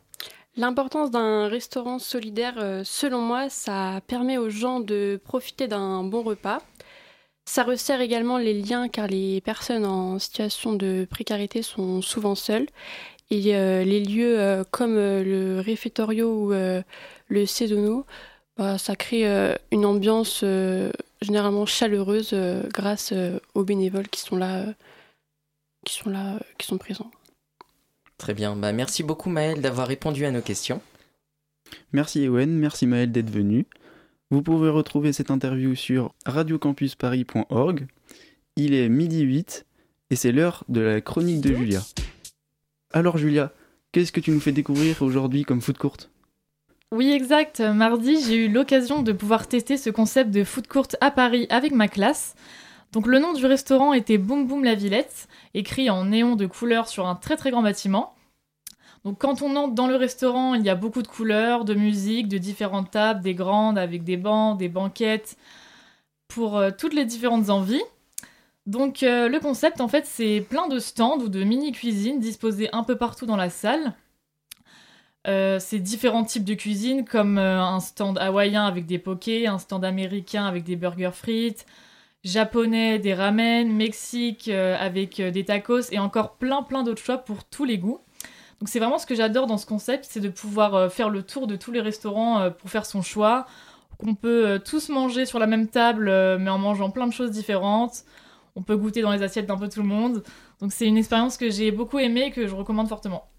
L'importance 0.58 1.12
d'un 1.12 1.48
restaurant 1.48 2.00
solidaire, 2.00 2.56
euh, 2.58 2.84
selon 2.84 3.22
moi, 3.22 3.48
ça 3.48 4.02
permet 4.08 4.40
aux 4.40 4.50
gens 4.50 4.80
de 4.80 5.22
profiter 5.24 5.68
d'un 5.68 6.04
bon 6.04 6.24
repas. 6.24 6.64
Ça 7.46 7.64
resserre 7.64 8.02
également 8.02 8.40
les 8.40 8.56
liens 8.56 8.90
car 8.90 9.08
les 9.08 9.40
personnes 9.42 9.86
en 9.86 10.18
situation 10.18 10.74
de 10.74 11.06
précarité 11.08 11.62
sont 11.62 12.02
souvent 12.02 12.34
seules. 12.34 12.68
Et 13.30 13.56
euh, 13.56 13.84
les 13.84 14.04
lieux 14.04 14.40
euh, 14.40 14.64
comme 14.72 14.96
le 14.96 15.60
réfectorio 15.60 16.28
ou 16.28 16.52
le 16.52 17.46
saisonneau, 17.46 18.06
bah, 18.58 18.80
ça 18.80 18.96
crée 18.96 19.26
une 19.72 19.86
ambiance 19.86 20.44
généralement 21.22 21.68
chaleureuse 21.68 22.34
grâce 22.74 23.14
aux 23.54 23.64
bénévoles 23.64 24.08
qui 24.10 24.22
sont 24.22 24.38
là, 24.38 24.66
qui 25.86 25.94
sont 25.94 26.10
là, 26.10 26.40
qui 26.58 26.66
sont 26.66 26.80
présents. 26.80 27.12
Très 28.18 28.34
bien, 28.34 28.56
bah, 28.56 28.74
merci 28.74 29.04
beaucoup 29.04 29.30
Maël 29.30 29.62
d'avoir 29.62 29.88
répondu 29.88 30.26
à 30.26 30.32
nos 30.32 30.42
questions. 30.42 30.82
Merci 31.92 32.24
Ewen, 32.24 32.58
merci 32.58 32.88
Maël 32.88 33.12
d'être 33.12 33.30
venu. 33.30 33.66
Vous 34.30 34.42
pouvez 34.42 34.70
retrouver 34.70 35.14
cette 35.14 35.32
interview 35.32 35.76
sur 35.76 36.14
radiocampusparis.org. 36.26 37.88
Il 38.56 38.74
est 38.74 38.90
midi 38.90 39.22
8 39.22 39.66
et 40.10 40.16
c'est 40.16 40.32
l'heure 40.32 40.64
de 40.68 40.82
la 40.82 41.02
chronique 41.02 41.42
de 41.42 41.54
Julia. 41.54 41.82
Alors 42.92 43.18
Julia, 43.18 43.54
qu'est-ce 43.92 44.12
que 44.12 44.20
tu 44.20 44.32
nous 44.32 44.40
fais 44.40 44.52
découvrir 44.52 45.02
aujourd'hui 45.02 45.44
comme 45.44 45.62
foot 45.62 45.78
courte 45.78 46.10
Oui, 46.92 47.12
exact. 47.12 47.62
Mardi, 47.62 48.18
j'ai 48.26 48.46
eu 48.46 48.50
l'occasion 48.50 49.04
de 49.04 49.12
pouvoir 49.12 49.48
tester 49.48 49.78
ce 49.78 49.90
concept 49.90 50.32
de 50.32 50.44
food 50.44 50.68
court 50.68 50.88
à 51.02 51.12
Paris 51.12 51.48
avec 51.50 51.72
ma 51.72 51.88
classe. 51.88 52.36
Donc 52.94 53.08
le 53.08 53.20
nom 53.20 53.34
du 53.34 53.46
restaurant 53.46 53.94
était 53.94 54.18
Boum 54.18 54.48
Boum 54.48 54.64
la 54.64 54.76
Villette, 54.76 55.28
écrit 55.54 55.90
en 55.90 56.06
néon 56.06 56.36
de 56.36 56.46
couleur 56.46 56.88
sur 56.88 57.08
un 57.08 57.16
très 57.16 57.36
très 57.36 57.52
grand 57.52 57.62
bâtiment. 57.62 58.14
Donc 59.04 59.20
quand 59.20 59.42
on 59.42 59.56
entre 59.56 59.74
dans 59.74 59.88
le 59.88 59.96
restaurant, 59.96 60.54
il 60.54 60.64
y 60.64 60.70
a 60.70 60.76
beaucoup 60.76 61.02
de 61.02 61.08
couleurs, 61.08 61.66
de 61.66 61.74
musique, 61.74 62.28
de 62.28 62.38
différentes 62.38 62.92
tables, 62.92 63.22
des 63.22 63.36
grandes 63.36 63.78
avec 63.78 64.04
des 64.04 64.18
bancs, 64.18 64.58
des 64.58 64.70
banquettes, 64.70 65.38
pour 66.28 66.58
euh, 66.58 66.72
toutes 66.78 66.94
les 66.94 67.06
différentes 67.06 67.50
envies. 67.50 67.84
Donc 68.66 69.04
euh, 69.04 69.30
le 69.30 69.40
concept 69.40 69.80
en 69.80 69.88
fait 69.88 70.06
c'est 70.06 70.42
plein 70.42 70.68
de 70.68 70.80
stands 70.80 71.20
ou 71.20 71.30
de 71.30 71.44
mini 71.44 71.72
cuisines 71.72 72.20
disposées 72.20 72.70
un 72.74 72.84
peu 72.84 72.98
partout 72.98 73.26
dans 73.26 73.38
la 73.38 73.50
salle. 73.50 73.94
Euh, 75.28 75.60
c'est 75.60 75.80
différents 75.80 76.24
types 76.24 76.46
de 76.46 76.54
cuisine 76.54 77.06
comme 77.06 77.38
un 77.38 77.80
stand 77.82 78.18
hawaïen 78.18 78.66
avec 78.66 78.86
des 78.86 78.98
pokés, 78.98 79.48
un 79.48 79.58
stand 79.58 79.84
américain 79.84 80.46
avec 80.46 80.64
des 80.64 80.78
burgers 80.78 81.12
frites, 81.14 81.66
japonais, 82.28 83.00
des 83.00 83.14
ramen, 83.14 83.72
Mexique 83.72 84.48
euh, 84.48 84.76
avec 84.80 85.20
euh, 85.20 85.32
des 85.32 85.46
tacos 85.46 85.92
et 85.92 86.00
encore 86.00 86.36
plein 86.36 86.64
plein 86.64 86.84
d'autres 86.84 87.02
choix 87.02 87.18
pour 87.18 87.44
tous 87.44 87.66
les 87.66 87.78
goûts. 87.78 88.00
Donc 88.60 88.70
c'est 88.70 88.80
vraiment 88.80 88.98
ce 88.98 89.06
que 89.06 89.16
j'adore 89.16 89.48
dans 89.48 89.58
ce 89.58 89.66
concept, 89.66 90.06
c'est 90.10 90.20
de 90.20 90.30
pouvoir 90.30 90.76
euh, 90.76 90.90
faire 90.90 91.10
le 91.10 91.24
tour 91.24 91.48
de 91.48 91.56
tous 91.56 91.72
les 91.72 91.82
restaurants 91.82 92.52
pour 92.52 92.70
faire 92.70 92.86
son 92.86 93.02
choix, 93.02 93.46
qu'on 93.98 94.16
peut 94.16 94.60
tous 94.64 94.90
manger 94.90 95.26
sur 95.26 95.40
la 95.40 95.48
même 95.48 95.68
table 95.68 96.06
mais 96.40 96.50
en 96.50 96.58
mangeant 96.58 96.90
plein 96.90 97.08
de 97.08 97.14
choses 97.14 97.32
différentes. 97.32 98.04
On 98.56 98.64
peut 98.64 98.76
goûter 98.76 99.02
dans 99.02 99.12
les 99.12 99.22
assiettes 99.22 99.46
d'un 99.46 99.58
peu 99.58 99.70
tout 99.70 99.82
le 99.82 99.88
monde. 99.88 100.24
Donc 100.60 100.72
c'est 100.74 100.88
une 100.88 100.98
expérience 100.98 101.38
que 101.38 101.50
j'ai 101.50 101.72
beaucoup 101.72 102.00
aimée 102.00 102.26
et 102.28 102.32
que 102.32 102.48
je 102.48 102.56
recommande 102.56 102.88
fortement. 102.88 103.30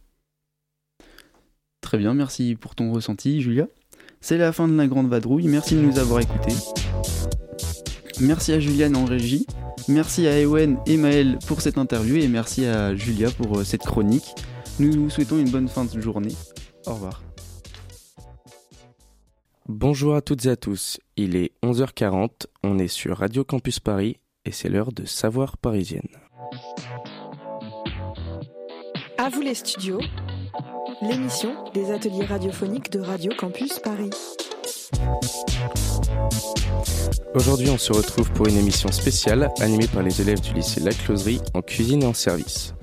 Très 1.80 1.98
bien, 1.98 2.14
merci 2.14 2.54
pour 2.54 2.74
ton 2.74 2.92
ressenti 2.92 3.40
Julia. 3.40 3.66
C'est 4.20 4.38
la 4.38 4.52
fin 4.52 4.68
de 4.68 4.76
la 4.76 4.86
grande 4.86 5.08
vadrouille, 5.08 5.48
merci 5.48 5.74
de 5.74 5.80
nous 5.80 5.98
avoir 5.98 6.20
écoutés. 6.20 6.54
Merci 8.20 8.52
à 8.52 8.58
Juliane 8.58 8.96
en 8.96 9.04
régie, 9.04 9.46
merci 9.86 10.26
à 10.26 10.40
Ewen 10.40 10.78
et 10.86 10.96
Maël 10.96 11.38
pour 11.46 11.60
cette 11.60 11.78
interview 11.78 12.16
et 12.16 12.26
merci 12.26 12.66
à 12.66 12.96
Julia 12.96 13.30
pour 13.30 13.58
euh, 13.58 13.64
cette 13.64 13.82
chronique. 13.82 14.34
Nous 14.80 14.92
vous 14.92 15.10
souhaitons 15.10 15.38
une 15.38 15.50
bonne 15.50 15.68
fin 15.68 15.84
de 15.84 16.00
journée. 16.00 16.34
Au 16.86 16.94
revoir. 16.94 17.22
Bonjour 19.68 20.16
à 20.16 20.20
toutes 20.20 20.46
et 20.46 20.50
à 20.50 20.56
tous, 20.56 20.98
il 21.16 21.36
est 21.36 21.52
11h40, 21.62 22.46
on 22.64 22.78
est 22.78 22.88
sur 22.88 23.18
Radio 23.18 23.44
Campus 23.44 23.78
Paris 23.78 24.16
et 24.44 24.50
c'est 24.50 24.68
l'heure 24.68 24.92
de 24.92 25.04
Savoir 25.04 25.56
Parisienne. 25.56 26.08
À 29.16 29.28
vous 29.28 29.42
les 29.42 29.54
studios, 29.54 30.00
l'émission 31.02 31.52
des 31.72 31.92
ateliers 31.92 32.24
radiophoniques 32.24 32.90
de 32.90 33.00
Radio 33.00 33.30
Campus 33.38 33.78
Paris. 33.78 34.10
Aujourd'hui 37.34 37.70
on 37.70 37.78
se 37.78 37.92
retrouve 37.92 38.30
pour 38.32 38.46
une 38.46 38.56
émission 38.56 38.90
spéciale 38.90 39.50
animée 39.60 39.86
par 39.86 40.02
les 40.02 40.20
élèves 40.20 40.40
du 40.40 40.52
lycée 40.52 40.80
La 40.80 40.92
Closerie 40.92 41.40
en 41.54 41.62
cuisine 41.62 42.02
et 42.02 42.06
en 42.06 42.14
service. 42.14 42.74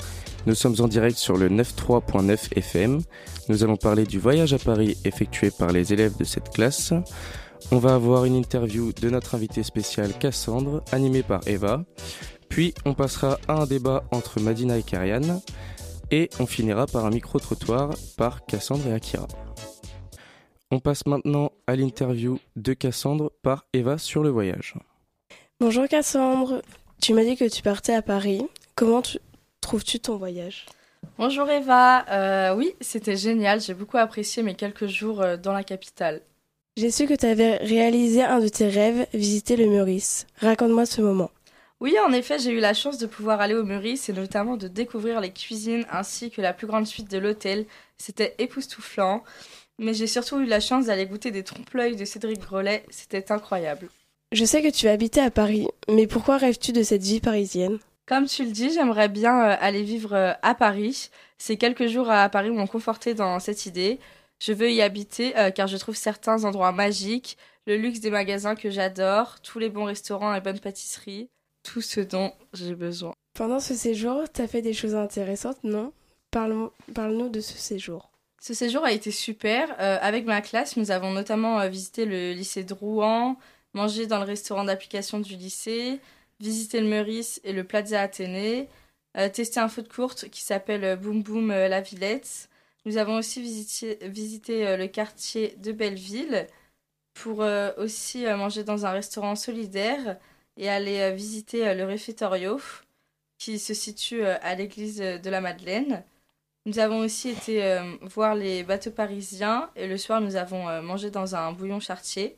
Nous 0.46 0.56
sommes 0.56 0.76
en 0.80 0.88
direct 0.88 1.18
sur 1.18 1.38
le 1.38 1.50
93.9 1.50 2.58
FM. 2.58 3.02
Nous 3.50 3.64
allons 3.64 3.78
parler 3.78 4.06
du 4.06 4.20
voyage 4.20 4.54
à 4.54 4.60
Paris 4.60 4.98
effectué 5.04 5.50
par 5.52 5.72
les 5.72 5.92
élèves 5.92 6.18
de 6.18 6.24
cette 6.24 6.50
classe. 6.50 6.94
On 7.72 7.80
va 7.80 7.96
avoir 7.96 8.26
une 8.26 8.36
interview 8.36 8.94
de 8.94 9.10
notre 9.10 9.34
invité 9.36 9.64
spécial 9.64 10.14
Cassandre, 10.20 10.84
animée 10.92 11.24
par 11.24 11.42
Eva. 11.48 11.84
Puis 12.48 12.76
on 12.86 12.94
passera 12.94 13.40
à 13.48 13.62
un 13.62 13.66
débat 13.66 14.04
entre 14.12 14.40
Madina 14.40 14.78
et 14.78 14.84
Karian. 14.84 15.42
Et 16.12 16.30
on 16.40 16.46
finira 16.46 16.86
par 16.86 17.06
un 17.06 17.10
micro-trottoir 17.10 17.90
par 18.18 18.46
Cassandre 18.46 18.88
et 18.88 18.94
Akira. 18.94 19.28
On 20.72 20.80
passe 20.80 21.06
maintenant 21.06 21.52
à 21.68 21.76
l'interview 21.76 22.40
de 22.56 22.74
Cassandre 22.74 23.32
par 23.44 23.66
Eva 23.74 23.98
sur 23.98 24.24
le 24.24 24.30
voyage. 24.30 24.74
Bonjour 25.60 25.88
Cassandre, 25.88 26.62
tu 27.02 27.14
m'as 27.14 27.24
dit 27.24 27.38
que 27.38 27.48
tu 27.48 27.62
partais 27.62 27.94
à 27.94 28.02
Paris. 28.02 28.46
Comment 28.76 29.02
tu- 29.02 29.20
trouves-tu 29.62 30.00
ton 30.00 30.18
voyage? 30.18 30.66
Bonjour 31.18 31.50
Eva, 31.50 32.06
Euh, 32.10 32.56
oui 32.56 32.74
c'était 32.82 33.16
génial, 33.16 33.62
j'ai 33.62 33.74
beaucoup 33.76 33.98
apprécié 33.98 34.42
mes 34.44 34.56
quelques 34.56 34.88
jours 34.88 35.22
euh, 35.22 35.38
dans 35.38 35.54
la 35.54 35.64
capitale. 35.64 36.22
J'ai 36.78 36.92
su 36.92 37.06
que 37.08 37.14
tu 37.14 37.26
avais 37.26 37.56
réalisé 37.58 38.24
un 38.24 38.40
de 38.40 38.50
tes 38.50 38.68
rêves, 38.68 39.08
visiter 39.14 39.56
le 39.56 39.68
Meurice. 39.70 40.26
Raconte-moi 40.42 40.86
ce 40.86 41.00
moment. 41.02 41.32
Oui, 41.80 41.96
en 42.06 42.12
effet, 42.12 42.40
j'ai 42.40 42.52
eu 42.52 42.60
la 42.60 42.74
chance 42.74 42.98
de 42.98 43.06
pouvoir 43.06 43.40
aller 43.40 43.54
au 43.54 43.64
Meurice 43.64 44.10
et 44.10 44.14
notamment 44.14 44.58
de 44.58 44.68
découvrir 44.68 45.22
les 45.22 45.32
cuisines 45.32 45.86
ainsi 45.90 46.32
que 46.32 46.42
la 46.42 46.52
plus 46.54 46.68
grande 46.68 46.86
suite 46.88 47.10
de 47.10 47.18
l'hôtel. 47.18 47.66
C'était 47.98 48.34
époustouflant. 48.40 49.24
Mais 49.80 49.94
j'ai 49.94 50.08
surtout 50.08 50.40
eu 50.40 50.46
la 50.46 50.60
chance 50.60 50.86
d'aller 50.86 51.06
goûter 51.06 51.32
des 51.32 51.44
trompe-l'œil 51.44 51.96
de 51.96 52.06
Cédric 52.06 52.40
Grolet. 52.40 52.86
C'était 52.90 53.32
incroyable. 53.32 53.90
Je 54.32 54.46
sais 54.46 54.62
que 54.62 54.70
tu 54.70 54.88
habité 54.88 55.20
à 55.22 55.32
Paris, 55.32 55.68
mais 55.88 56.08
pourquoi 56.08 56.38
rêves-tu 56.38 56.72
de 56.72 56.84
cette 56.84 57.04
vie 57.04 57.20
parisienne? 57.20 57.80
Comme 58.08 58.26
tu 58.28 58.44
le 58.46 58.52
dis, 58.52 58.72
j'aimerais 58.72 59.10
bien 59.10 59.36
euh, 59.52 59.56
aller 59.60 59.84
vivre 59.84 60.14
euh, 60.14 60.34
à 60.42 60.56
Paris. 60.56 61.10
Ces 61.38 61.58
quelques 61.58 61.88
jours 61.88 62.10
à 62.10 62.30
Paris 62.30 62.52
m'ont 62.52 62.68
conforté 62.68 63.14
dans 63.14 63.40
cette 63.40 63.66
idée. 63.66 64.00
Je 64.44 64.54
veux 64.54 64.72
y 64.72 64.82
habiter 64.82 65.38
euh, 65.38 65.50
car 65.52 65.68
je 65.68 65.78
trouve 65.78 65.96
certains 65.96 66.44
endroits 66.44 66.72
magiques, 66.72 67.38
le 67.66 67.78
luxe 67.78 68.00
des 68.02 68.12
magasins 68.12 68.56
que 68.56 68.70
j'adore, 68.70 69.40
tous 69.42 69.60
les 69.60 69.70
bons 69.70 69.86
restaurants 69.86 70.36
et 70.36 70.42
bonnes 70.42 70.60
pâtisseries, 70.60 71.30
tout 71.64 71.82
ce 71.82 72.00
dont 72.00 72.32
j'ai 72.54 72.76
besoin. 72.76 73.14
Pendant 73.34 73.60
ce 73.60 73.74
séjour, 73.74 74.24
tu 74.32 74.42
as 74.42 74.48
fait 74.48 74.62
des 74.62 74.74
choses 74.74 74.96
intéressantes, 74.96 75.64
non? 75.64 75.92
Parle- 76.32 76.70
Parle-nous 76.94 77.30
de 77.30 77.40
ce 77.42 77.58
séjour. 77.58 78.12
Ce 78.46 78.54
séjour 78.54 78.86
a 78.86 78.92
été 78.92 79.10
super. 79.10 79.76
Euh, 79.80 79.98
avec 80.02 80.26
ma 80.26 80.40
classe, 80.40 80.78
nous 80.78 80.92
avons 80.92 81.12
notamment 81.12 81.60
euh, 81.62 81.68
visité 81.68 82.06
le 82.06 82.32
lycée 82.34 82.64
de 82.64 82.76
Rouen, 82.76 83.40
mangé 83.74 84.06
dans 84.06 84.20
le 84.20 84.26
restaurant 84.26 84.66
d'application 84.66 85.20
du 85.20 85.36
lycée, 85.36 86.00
visité 86.40 86.80
le 86.80 86.86
Meurice 86.86 87.42
et 87.44 87.54
le 87.54 87.64
Plaza 87.64 88.00
Athénée, 88.00 88.70
euh, 89.18 89.30
testé 89.30 89.60
un 89.60 89.68
food 89.68 89.88
court 89.88 90.14
qui 90.14 90.44
s'appelle 90.44 90.96
Boom 91.00 91.24
Boom 91.24 91.48
La 91.48 91.82
Villette. 91.82 92.50
Nous 92.86 92.98
avons 92.98 93.18
aussi 93.18 93.42
visité, 93.42 93.98
visité 94.04 94.78
le 94.78 94.86
quartier 94.86 95.56
de 95.58 95.72
Belleville 95.72 96.46
pour 97.16 97.44
aussi 97.78 98.26
manger 98.26 98.64
dans 98.64 98.86
un 98.86 98.92
restaurant 98.92 99.36
solidaire 99.36 100.20
et 100.56 100.70
aller 100.70 101.12
visiter 101.14 101.74
le 101.74 101.84
réfectorio 101.84 102.62
qui 103.40 103.58
se 103.58 103.74
situe 103.74 104.24
à 104.24 104.54
l'église 104.54 104.98
de 104.98 105.30
la 105.32 105.42
Madeleine. 105.42 106.04
Nous 106.66 106.80
avons 106.80 107.00
aussi 107.00 107.30
été 107.30 107.64
euh, 107.64 107.96
voir 108.02 108.34
les 108.34 108.64
bateaux 108.64 108.90
parisiens 108.90 109.70
et 109.76 109.88
le 109.88 109.98
soir 109.98 110.20
nous 110.20 110.36
avons 110.36 110.68
euh, 110.68 110.82
mangé 110.82 111.12
dans 111.12 111.36
un 111.36 111.52
bouillon 111.52 111.80
chartier. 111.80 112.36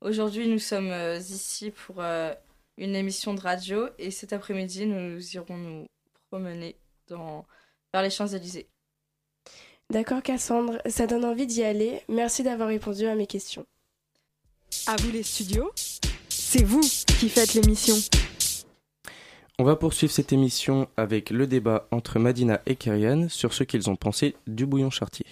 Aujourd'hui 0.00 0.48
nous 0.48 0.58
sommes 0.58 0.90
euh, 0.90 1.18
ici 1.18 1.70
pour 1.70 1.96
euh, 1.98 2.32
une 2.78 2.94
émission 2.94 3.34
de 3.34 3.40
radio 3.40 3.88
et 3.98 4.10
cet 4.10 4.32
après-midi 4.32 4.86
nous 4.86 5.20
irons 5.34 5.58
nous 5.58 5.86
promener 6.30 6.76
dans, 7.08 7.44
vers 7.92 8.02
les 8.02 8.10
Champs-Élysées. 8.10 8.66
D'accord 9.90 10.22
Cassandre, 10.22 10.80
ça 10.86 11.06
donne 11.06 11.24
envie 11.24 11.46
d'y 11.46 11.62
aller. 11.62 12.02
Merci 12.08 12.42
d'avoir 12.42 12.68
répondu 12.68 13.06
à 13.06 13.14
mes 13.14 13.26
questions. 13.26 13.66
À 14.86 14.96
vous 14.96 15.10
les 15.10 15.22
studios, 15.22 15.70
c'est 16.28 16.64
vous 16.64 16.80
qui 16.80 17.28
faites 17.28 17.54
l'émission. 17.54 17.94
On 19.58 19.64
va 19.64 19.74
poursuivre 19.74 20.12
cette 20.12 20.34
émission 20.34 20.86
avec 20.98 21.30
le 21.30 21.46
débat 21.46 21.88
entre 21.90 22.18
Madina 22.18 22.60
et 22.66 22.76
Kyrian 22.76 23.30
sur 23.30 23.54
ce 23.54 23.64
qu'ils 23.64 23.88
ont 23.88 23.96
pensé 23.96 24.36
du 24.46 24.66
bouillon 24.66 24.90
chartier. 24.90 25.24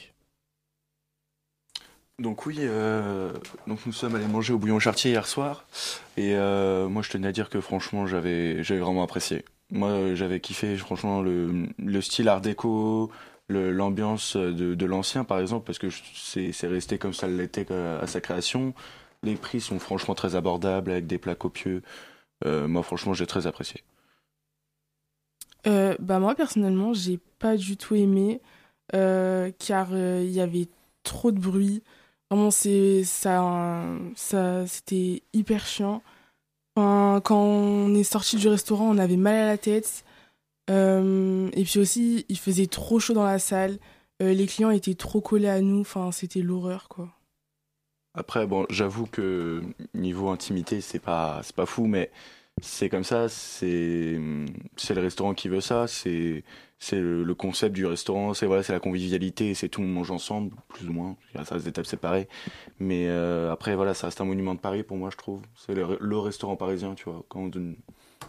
Donc 2.19 2.47
oui, 2.47 2.57
euh, 2.61 3.35
donc 3.67 3.85
nous 3.85 3.93
sommes 3.93 4.15
allés 4.15 4.27
manger 4.27 4.55
au 4.55 4.59
bouillon 4.59 4.79
chartier 4.79 5.11
hier 5.11 5.27
soir 5.27 5.67
et 6.17 6.37
euh, 6.37 6.89
moi 6.89 7.03
je 7.03 7.11
tenais 7.11 7.29
à 7.29 7.33
dire 7.33 7.51
que 7.51 7.61
franchement 7.61 8.07
j'avais 8.07 8.65
j'avais 8.65 8.81
vraiment 8.81 9.03
apprécié. 9.03 9.45
Moi 9.71 10.15
j'avais 10.15 10.41
kiffé 10.41 10.75
franchement 10.79 11.21
le, 11.21 11.67
le 11.77 12.01
style 12.01 12.29
art 12.31 12.41
déco, 12.41 13.11
l'ambiance 13.51 14.37
de, 14.37 14.87
l'ancien 14.87 15.25
par 15.25 15.39
exemple 15.39 15.67
parce 15.67 15.79
que 15.79 15.89
c'est 16.15 16.67
resté 16.67 16.97
comme 16.97 17.13
ça 17.13 17.27
l'était 17.29 17.67
euh, 17.71 18.01
à 18.01 18.07
sa 18.07 18.23
création. 18.23 18.73
Les 19.23 19.35
prix 19.35 19.61
sont 19.61 19.79
franchement 19.79 20.15
très 20.15 20.35
abordables 20.35 20.93
avec 20.93 21.07
des 21.07 21.19
plats 21.19 21.35
copieux. 21.35 21.83
Moi 22.47 22.83
franchement 22.83 23.13
j'ai 23.15 23.27
très 23.27 23.47
apprécié. 23.47 23.83
Euh, 25.67 25.97
bah 25.99 26.19
moi 26.19 26.35
personnellement 26.35 26.93
j'ai 26.93 27.19
pas 27.39 27.57
du 27.57 27.77
tout 27.77 27.95
aimé 27.95 28.41
euh, 28.95 29.51
car 29.59 29.89
euh, 29.93 30.23
il 30.23 30.31
y 30.31 30.41
avait 30.41 30.69
trop 31.03 31.33
de 31.33 31.39
bruit. 31.39 31.83
Vraiment 32.31 32.51
c'est 32.51 33.05
ça 33.05 33.85
ça 34.17 34.67
c'était 34.67 35.23
hyper 35.33 35.67
chiant. 35.67 36.03
Enfin, 36.77 37.21
quand 37.25 37.41
on 37.41 37.95
est 37.95 38.05
sorti 38.05 38.37
du 38.37 38.49
restaurant 38.49 38.89
on 38.91 38.99
avait 38.99 39.17
mal 39.17 39.37
à 39.37 39.47
la 39.47 39.59
tête. 39.59 40.05
Et 40.69 41.65
puis 41.65 41.79
aussi 41.79 42.25
il 42.29 42.39
faisait 42.39 42.67
trop 42.67 42.99
chaud 43.01 43.15
dans 43.15 43.25
la 43.25 43.39
salle. 43.39 43.79
Les 44.21 44.47
clients 44.47 44.71
étaient 44.71 44.95
trop 44.95 45.21
collés 45.21 45.49
à 45.49 45.61
nous. 45.61 45.81
Enfin 45.81 46.13
c'était 46.13 46.41
l'horreur 46.41 46.89
quoi. 46.89 47.09
Après, 48.15 48.47
bon, 48.47 48.65
j'avoue 48.71 49.07
que 49.07 49.61
niveau 49.93 50.29
intimité, 50.29 50.81
c'est 50.81 51.01
pas, 51.01 51.41
c'est 51.43 51.55
pas 51.55 51.67
fou, 51.67 51.87
mais 51.87 52.13
c'est 52.63 52.89
comme 52.89 53.05
ça, 53.05 53.29
c'est, 53.29 54.19
c'est 54.77 54.95
le 54.95 55.01
restaurant 55.01 55.35
qui 55.35 55.49
veut 55.49 55.61
ça, 55.61 55.87
c'est, 55.87 56.45
c'est 56.79 57.01
le, 57.01 57.25
le 57.25 57.35
concept 57.35 57.75
du 57.75 57.85
restaurant, 57.85 58.33
c'est 58.33 58.47
voilà, 58.47 58.63
c'est 58.63 58.73
la 58.73 58.81
convivialité, 58.81 59.55
c'est 59.55 59.69
tout 59.69 59.81
le 59.81 59.89
monde 59.89 59.97
mange 59.97 60.11
ensemble, 60.13 60.55
plus 60.69 60.89
ou 60.89 60.93
moins, 60.93 61.17
ça 61.35 61.55
reste 61.55 61.67
des 61.67 61.73
tables 61.73 61.87
séparées, 61.87 62.29
mais 62.79 63.09
euh, 63.09 63.53
après, 63.53 63.75
voilà, 63.75 63.93
ça 63.93 64.07
reste 64.07 64.21
un 64.21 64.25
monument 64.25 64.55
de 64.55 64.61
Paris 64.61 64.85
pour 64.85 64.97
moi, 64.97 65.11
je 65.11 65.17
trouve, 65.17 65.43
c'est 65.57 65.75
le, 65.75 65.99
le 66.01 66.19
restaurant 66.19 66.57
parisien, 66.57 66.95
tu 66.95 67.05
vois, 67.05 67.25
quand 67.29 67.57
on, 67.57 67.75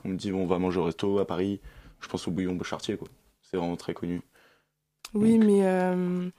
on 0.03 0.09
me 0.09 0.17
dit 0.17 0.31
bon, 0.31 0.43
on 0.43 0.47
va 0.47 0.57
manger 0.57 0.79
au 0.79 0.85
resto 0.85 1.19
à 1.19 1.27
Paris, 1.27 1.61
je 2.01 2.07
pense 2.07 2.27
au 2.27 2.31
bouillon 2.31 2.61
chartier, 2.63 2.97
quoi, 2.97 3.07
c'est 3.41 3.57
vraiment 3.57 3.77
très 3.77 3.93
connu. 3.93 4.21
Oui, 5.13 5.37
mais 5.37 5.65
euh, 5.65 6.29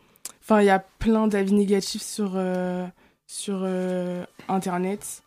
enfin, 0.42 0.60
il 0.60 0.66
y 0.66 0.70
a 0.70 0.80
plein 0.80 1.28
d'avis 1.28 1.54
négatifs 1.54 2.02
sur, 2.02 2.32
euh, 2.34 2.84
sur 3.26 3.64
Internet, 4.48 5.22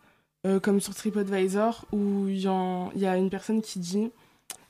euh, 0.46 0.60
comme 0.60 0.80
sur 0.80 0.94
TripAdvisor, 0.94 1.86
où 1.92 2.28
il 2.28 2.40
y, 2.40 2.46
a 3.06 3.16
une 3.16 3.30
personne 3.30 3.62
qui 3.62 3.78
dit, 3.78 4.10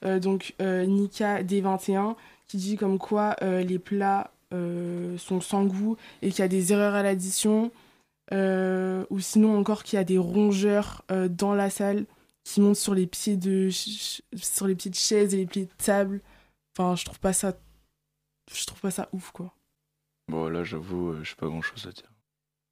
euh, 0.05 0.19
donc 0.19 0.55
euh, 0.61 0.85
Nika 0.87 1.43
D21, 1.43 2.17
qui 2.47 2.57
dit 2.57 2.77
comme 2.77 2.99
quoi 2.99 3.37
euh, 3.43 3.63
les 3.63 3.79
plats 3.79 4.33
euh, 4.53 5.17
sont 5.19 5.41
sans 5.41 5.65
goût 5.65 5.97
et 6.23 6.31
qu'il 6.31 6.41
y 6.41 6.43
a 6.43 6.49
des 6.49 6.73
erreurs 6.73 6.95
à 6.95 7.03
l'addition, 7.03 7.71
euh, 8.33 9.05
ou 9.11 9.21
sinon 9.21 9.59
encore 9.59 9.85
qu'il 9.85 9.97
y 9.97 10.01
a 10.01 10.05
des 10.05 10.19
rongeurs 10.19 11.05
euh, 11.11 11.29
dans 11.29 11.55
la 11.55 11.71
salle 11.71 12.07
qui 12.45 12.61
montent 12.61 12.77
sur 12.77 12.95
les 12.95 13.07
pieds 13.07 13.37
de 13.37 13.69
sur 13.71 14.67
les 14.67 14.75
pieds 14.75 14.91
de 14.91 14.97
chaises 14.97 15.35
et 15.35 15.37
les 15.37 15.47
pieds 15.47 15.67
de 15.67 15.85
table. 15.85 16.21
Enfin, 16.77 16.97
je 16.97 17.05
trouve 17.05 17.21
pas 17.21 17.33
ça 17.33 17.55
je 18.53 18.67
trouve 18.67 18.81
pas 18.81 18.91
ça 18.91 19.09
ouf 19.13 19.31
quoi. 19.31 19.55
Bon, 20.31 20.49
là, 20.49 20.63
j'avoue, 20.63 21.11
euh, 21.11 21.25
j'ai 21.25 21.35
pas 21.35 21.49
grand 21.49 21.61
chose 21.61 21.89
à 21.89 21.91
dire. 21.91 22.13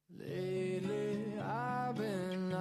Been, 0.09 0.89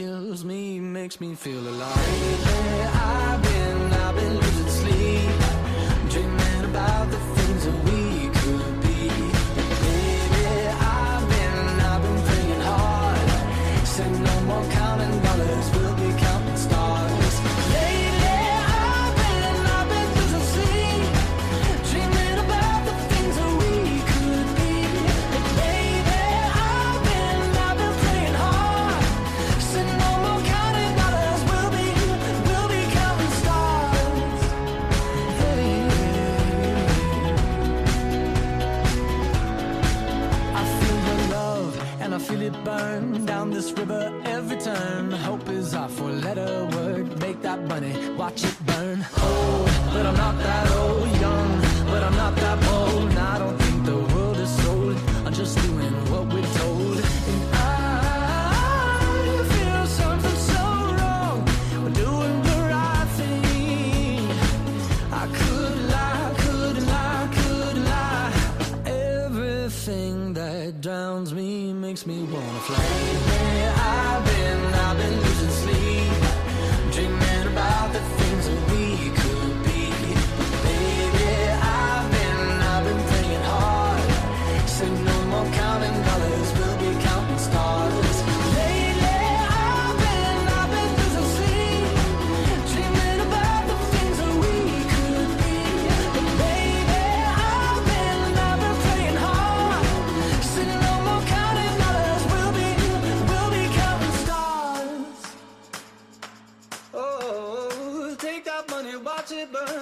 Kills 0.00 0.46
me 0.46 0.80
makes 0.80 1.20
me 1.20 1.34
feel 1.34 1.60
alive. 1.60 1.96
Lately, 2.08 2.82
I've 2.94 3.42
been, 3.42 3.92
I've 3.92 4.14
been 4.16 4.34
losing 4.34 4.68
sleep, 4.80 6.10
dreaming 6.10 6.64
about 6.70 7.10
the 7.10 7.39
this 43.26 43.72
river 43.72 44.22
every 44.24 44.58
turn. 44.58 45.10
Hope 45.10 45.48
is 45.48 45.74
our 45.74 45.88
four 45.88 46.10
letter 46.10 46.68
word. 46.72 47.20
Make 47.20 47.42
that 47.42 47.62
money, 47.66 47.94
watch 48.16 48.44
it 48.44 48.56
burn. 48.66 49.04
Old, 49.22 49.66
but 49.92 50.06
I'm 50.06 50.16
not 50.16 50.38
that 50.38 50.49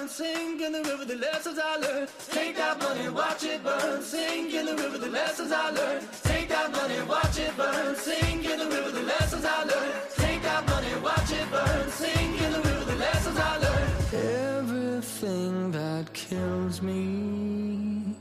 sink 0.09 0.61
in 0.61 0.71
the 0.71 0.81
river, 0.81 1.05
the 1.05 1.15
lessons 1.15 1.59
I 1.63 1.75
learned. 1.77 2.09
Take 2.31 2.55
that 2.57 2.79
money, 2.79 3.09
watch 3.09 3.43
it 3.43 3.63
burn, 3.63 4.01
sink 4.01 4.53
in 4.53 4.65
the 4.65 4.75
river, 4.75 4.97
the 4.97 5.09
lessons 5.09 5.51
I 5.51 5.69
learned. 5.69 6.07
Take 6.23 6.49
that 6.49 6.71
money, 6.71 7.01
watch 7.07 7.37
it 7.37 7.55
burn, 7.55 7.95
sink 7.95 8.45
in 8.45 8.59
the 8.59 8.65
river, 8.65 8.91
the 8.91 9.03
lessons 9.03 9.45
I 9.45 9.63
learned. 9.63 9.93
Take 10.17 10.41
that 10.41 10.65
money, 10.65 10.95
watch 11.03 11.31
it 11.31 11.51
burn, 11.51 11.89
sink 11.91 12.41
in 12.41 12.51
the 12.51 12.61
river, 12.61 12.85
the 12.85 12.95
lessons 12.95 13.37
I 13.37 13.57
learned. 13.57 14.13
Everything 14.13 15.71
that 15.71 16.11
kills 16.13 16.81
me 16.81 18.15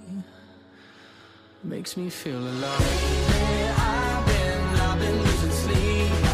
makes 1.64 1.96
me 1.96 2.10
feel 2.10 2.38
alive. 2.38 2.80
Lately 2.80 3.68
I've 3.68 4.26
been, 4.26 4.60
I've 4.86 4.98
been 5.00 5.18
losing 5.22 5.50
sleep, 5.62 6.27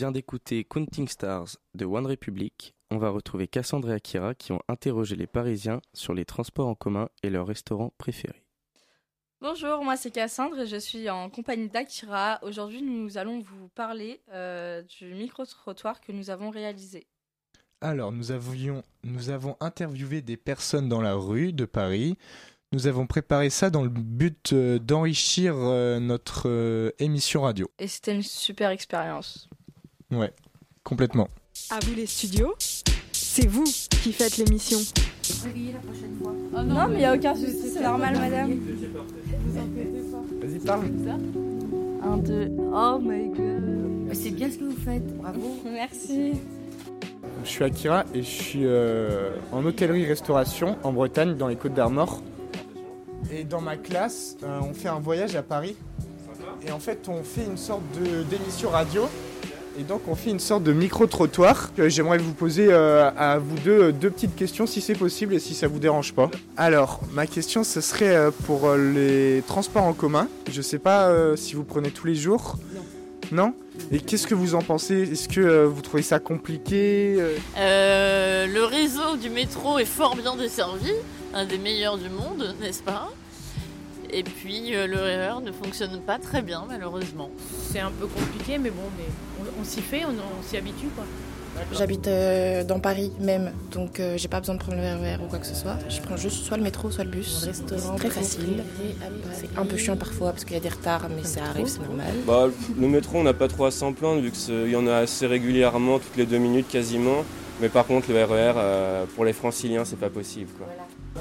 vient 0.00 0.12
d'écouter 0.12 0.64
Counting 0.64 1.08
Stars 1.08 1.58
de 1.74 1.84
One 1.84 2.06
Republic. 2.06 2.74
On 2.90 2.96
va 2.96 3.10
retrouver 3.10 3.46
Cassandre 3.48 3.90
et 3.90 3.92
Akira 3.92 4.34
qui 4.34 4.50
ont 4.50 4.62
interrogé 4.66 5.14
les 5.14 5.26
Parisiens 5.26 5.82
sur 5.92 6.14
les 6.14 6.24
transports 6.24 6.68
en 6.68 6.74
commun 6.74 7.10
et 7.22 7.28
leurs 7.28 7.46
restaurants 7.46 7.92
préférés. 7.98 8.42
Bonjour, 9.42 9.84
moi 9.84 9.98
c'est 9.98 10.10
Cassandre 10.10 10.60
et 10.60 10.66
je 10.66 10.78
suis 10.78 11.10
en 11.10 11.28
compagnie 11.28 11.68
d'Akira. 11.68 12.38
Aujourd'hui, 12.40 12.80
nous 12.80 13.18
allons 13.18 13.40
vous 13.40 13.68
parler 13.74 14.22
euh, 14.32 14.80
du 14.80 15.12
micro-trottoir 15.12 16.00
que 16.00 16.12
nous 16.12 16.30
avons 16.30 16.48
réalisé. 16.48 17.06
Alors, 17.82 18.10
nous, 18.10 18.32
avions, 18.32 18.82
nous 19.04 19.28
avons 19.28 19.58
interviewé 19.60 20.22
des 20.22 20.38
personnes 20.38 20.88
dans 20.88 21.02
la 21.02 21.12
rue 21.12 21.52
de 21.52 21.66
Paris. 21.66 22.16
Nous 22.72 22.86
avons 22.86 23.06
préparé 23.06 23.50
ça 23.50 23.68
dans 23.68 23.82
le 23.82 23.90
but 23.90 24.54
euh, 24.54 24.78
d'enrichir 24.78 25.54
euh, 25.56 26.00
notre 26.00 26.94
émission 26.98 27.42
radio. 27.42 27.70
Et 27.78 27.86
c'était 27.86 28.14
une 28.14 28.22
super 28.22 28.70
expérience. 28.70 29.50
Ouais, 30.10 30.32
complètement. 30.84 31.28
À 31.70 31.78
vous 31.84 31.94
les 31.94 32.06
studios, 32.06 32.54
c'est 33.12 33.46
vous 33.46 33.64
qui 34.02 34.12
faites 34.12 34.36
l'émission. 34.38 34.78
Oh 36.52 36.62
non, 36.62 36.88
mais 36.88 36.94
il 36.94 36.98
n'y 36.98 37.04
a 37.04 37.14
aucun 37.14 37.34
souci, 37.34 37.70
c'est 37.72 37.82
normal, 37.82 38.16
madame. 38.18 38.50
Vas-y, 40.40 40.58
parle. 40.60 40.86
Un, 42.02 42.16
deux, 42.16 42.50
oh 42.74 42.98
my 43.00 43.28
god. 43.28 44.14
C'est 44.14 44.30
bien 44.30 44.50
ce 44.50 44.58
que 44.58 44.64
vous 44.64 44.80
faites, 44.84 45.06
bravo. 45.18 45.60
Merci. 45.64 46.32
Je 47.44 47.48
suis 47.48 47.64
Akira 47.64 48.04
et 48.14 48.22
je 48.22 48.28
suis 48.28 48.66
euh, 48.66 49.30
en 49.52 49.64
hôtellerie-restauration 49.64 50.76
en 50.82 50.92
Bretagne, 50.92 51.36
dans 51.36 51.46
les 51.48 51.56
Côtes 51.56 51.74
d'Armor. 51.74 52.20
Et 53.32 53.44
dans 53.44 53.60
ma 53.60 53.76
classe, 53.76 54.36
euh, 54.42 54.58
on 54.62 54.74
fait 54.74 54.88
un 54.88 54.98
voyage 54.98 55.36
à 55.36 55.42
Paris. 55.42 55.76
Et 56.66 56.72
en 56.72 56.80
fait, 56.80 57.08
on 57.08 57.22
fait 57.22 57.44
une 57.46 57.56
sorte 57.56 57.82
de- 57.98 58.24
d'émission 58.24 58.70
radio. 58.70 59.02
Et 59.78 59.82
donc, 59.82 60.02
on 60.08 60.14
fait 60.14 60.30
une 60.30 60.40
sorte 60.40 60.62
de 60.62 60.72
micro-trottoir. 60.72 61.70
J'aimerais 61.86 62.18
vous 62.18 62.32
poser 62.32 62.68
euh, 62.70 63.10
à 63.16 63.38
vous 63.38 63.56
deux 63.64 63.82
euh, 63.82 63.92
deux 63.92 64.10
petites 64.10 64.34
questions, 64.34 64.66
si 64.66 64.80
c'est 64.80 64.94
possible 64.94 65.34
et 65.34 65.38
si 65.38 65.54
ça 65.54 65.68
vous 65.68 65.78
dérange 65.78 66.12
pas. 66.12 66.30
Alors, 66.56 67.00
ma 67.12 67.26
question, 67.26 67.64
ce 67.64 67.80
serait 67.80 68.14
euh, 68.14 68.30
pour 68.46 68.74
les 68.74 69.42
transports 69.46 69.84
en 69.84 69.92
commun. 69.92 70.28
Je 70.50 70.60
sais 70.60 70.78
pas 70.78 71.08
euh, 71.08 71.36
si 71.36 71.54
vous 71.54 71.64
prenez 71.64 71.90
tous 71.90 72.06
les 72.06 72.14
jours. 72.14 72.56
Non 73.32 73.54
Et 73.92 74.00
qu'est-ce 74.00 74.26
que 74.26 74.34
vous 74.34 74.56
en 74.56 74.62
pensez? 74.62 75.12
Est-ce 75.12 75.28
que 75.28 75.64
vous 75.64 75.82
trouvez 75.82 76.02
ça 76.02 76.18
compliqué 76.18 77.16
le 77.56 78.64
réseau 78.64 79.16
du 79.16 79.30
métro 79.30 79.78
est 79.78 79.84
fort 79.84 80.16
bien 80.16 80.34
desservi, 80.34 80.90
un 81.32 81.44
des 81.44 81.58
meilleurs 81.58 81.96
du 81.96 82.08
monde, 82.08 82.56
n'est-ce 82.60 82.82
pas? 82.82 83.08
Et 84.12 84.22
puis 84.22 84.74
euh, 84.74 84.86
le 84.86 84.96
RER 84.96 85.42
ne 85.42 85.52
fonctionne 85.52 86.00
pas 86.00 86.18
très 86.18 86.42
bien, 86.42 86.64
malheureusement. 86.68 87.30
C'est 87.70 87.80
un 87.80 87.90
peu 87.90 88.06
compliqué, 88.06 88.58
mais 88.58 88.70
bon, 88.70 88.82
mais 88.96 89.04
on, 89.40 89.60
on 89.60 89.64
s'y 89.64 89.80
fait, 89.80 90.04
on, 90.04 90.10
on 90.10 90.42
s'y 90.42 90.56
habitue 90.56 90.88
quoi. 90.94 91.04
J'habite 91.72 92.06
euh, 92.08 92.64
dans 92.64 92.80
Paris 92.80 93.12
même, 93.20 93.52
donc 93.72 94.00
euh, 94.00 94.16
j'ai 94.16 94.28
pas 94.28 94.40
besoin 94.40 94.54
de 94.54 94.60
prendre 94.60 94.78
le 94.78 94.82
RER 94.82 95.22
ou 95.22 95.28
quoi 95.28 95.38
que 95.38 95.46
ce 95.46 95.54
soit. 95.54 95.76
Je 95.88 96.00
prends 96.00 96.16
juste 96.16 96.44
soit 96.44 96.56
le 96.56 96.62
métro, 96.62 96.90
soit 96.90 97.04
le 97.04 97.10
bus. 97.10 97.44
restaurant 97.44 97.96
C'est 97.96 98.08
très 98.08 98.10
facile. 98.10 98.62
C'est 99.32 99.58
un 99.58 99.66
peu 99.66 99.76
chiant 99.76 99.96
parfois 99.96 100.30
parce 100.30 100.44
qu'il 100.44 100.54
y 100.54 100.56
a 100.56 100.62
des 100.62 100.68
retards, 100.68 101.08
mais 101.14 101.24
ça 101.24 101.44
arrive, 101.44 101.66
c'est 101.66 101.82
normal. 101.82 102.14
Bah, 102.26 102.48
le 102.78 102.88
métro, 102.88 103.18
on 103.18 103.24
n'a 103.24 103.34
pas 103.34 103.48
trop 103.48 103.66
à 103.66 103.70
s'en 103.70 103.92
plaindre 103.92 104.20
vu 104.20 104.30
qu'il 104.30 104.70
y 104.70 104.76
en 104.76 104.86
a 104.86 104.96
assez 104.96 105.26
régulièrement, 105.26 105.98
toutes 105.98 106.16
les 106.16 106.26
deux 106.26 106.38
minutes 106.38 106.68
quasiment. 106.68 107.24
Mais 107.60 107.68
par 107.68 107.86
contre, 107.86 108.10
le 108.10 108.24
RER, 108.24 108.54
euh, 108.56 109.04
pour 109.14 109.24
les 109.24 109.32
franciliens, 109.34 109.84
c'est 109.84 109.98
pas 109.98 110.08
possible. 110.08 110.50
Quoi. 110.56 110.66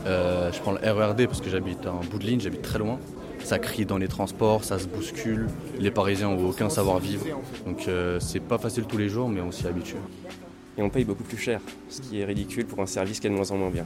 Euh, 0.05 0.51
je 0.51 0.59
prends 0.59 0.71
le 0.71 0.79
RERD 0.79 1.25
parce 1.27 1.41
que 1.41 1.49
j'habite 1.49 1.85
en 1.87 2.01
bout 2.01 2.19
de 2.19 2.25
ligne, 2.25 2.39
j'habite 2.39 2.61
très 2.61 2.79
loin. 2.79 2.99
Ça 3.43 3.57
crie 3.57 3.85
dans 3.85 3.97
les 3.97 4.07
transports, 4.07 4.63
ça 4.63 4.79
se 4.79 4.87
bouscule. 4.87 5.47
Les 5.79 5.91
Parisiens 5.91 6.29
n'ont 6.29 6.49
aucun 6.49 6.69
savoir-vivre. 6.69 7.25
Donc 7.65 7.87
euh, 7.87 8.19
c'est 8.19 8.39
pas 8.39 8.57
facile 8.57 8.83
tous 8.85 8.97
les 8.97 9.09
jours, 9.09 9.29
mais 9.29 9.41
on 9.41 9.51
s'y 9.51 9.67
habitue. 9.67 9.95
Et 10.77 10.81
on 10.81 10.89
paye 10.89 11.05
beaucoup 11.05 11.23
plus 11.23 11.37
cher, 11.37 11.61
ce 11.89 12.01
qui 12.01 12.19
est 12.19 12.25
ridicule 12.25 12.65
pour 12.65 12.79
un 12.79 12.85
service 12.85 13.19
qui 13.19 13.27
est 13.27 13.29
de 13.29 13.35
moins 13.35 13.49
en 13.51 13.57
moins 13.57 13.69
bien. 13.69 13.85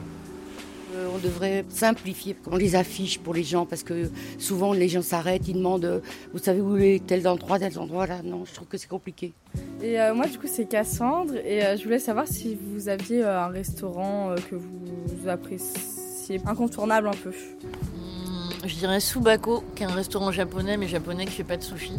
Euh, 0.94 1.08
on 1.12 1.18
devrait 1.18 1.64
simplifier 1.68 2.36
on 2.46 2.56
les 2.56 2.76
affiche 2.76 3.18
pour 3.18 3.34
les 3.34 3.42
gens 3.42 3.66
parce 3.66 3.82
que 3.82 4.10
souvent 4.38 4.72
les 4.72 4.88
gens 4.88 5.02
s'arrêtent, 5.02 5.48
ils 5.48 5.54
demandent 5.54 5.84
euh, 5.84 6.00
vous 6.32 6.38
savez 6.38 6.60
où 6.60 6.76
est 6.76 7.04
tel 7.04 7.26
endroit, 7.26 7.58
tel 7.58 7.76
endroit 7.78 8.06
là. 8.06 8.20
Non, 8.22 8.44
je 8.44 8.54
trouve 8.54 8.68
que 8.68 8.78
c'est 8.78 8.88
compliqué. 8.88 9.32
Et 9.82 10.00
euh, 10.00 10.14
moi, 10.14 10.26
du 10.26 10.38
coup, 10.38 10.46
c'est 10.46 10.66
Cassandre 10.66 11.34
et 11.36 11.64
euh, 11.64 11.76
je 11.76 11.84
voulais 11.84 11.98
savoir 11.98 12.26
si 12.28 12.56
vous 12.60 12.88
aviez 12.88 13.22
euh, 13.22 13.40
un 13.40 13.48
restaurant 13.48 14.30
euh, 14.30 14.36
que 14.36 14.54
vous 14.54 15.28
appréciez 15.28 15.93
incontournable 16.46 17.08
un 17.08 17.12
peu. 17.12 17.30
Hmm, 17.30 18.66
Je 18.66 18.74
dirais 18.74 19.00
Subako, 19.00 19.62
qui 19.74 19.82
est 19.82 19.86
un 19.86 19.90
restaurant 19.94 20.32
japonais, 20.32 20.76
mais 20.76 20.88
japonais 20.88 21.24
qui 21.26 21.32
fait 21.32 21.44
pas 21.44 21.56
de 21.56 21.62
sushi. 21.62 21.92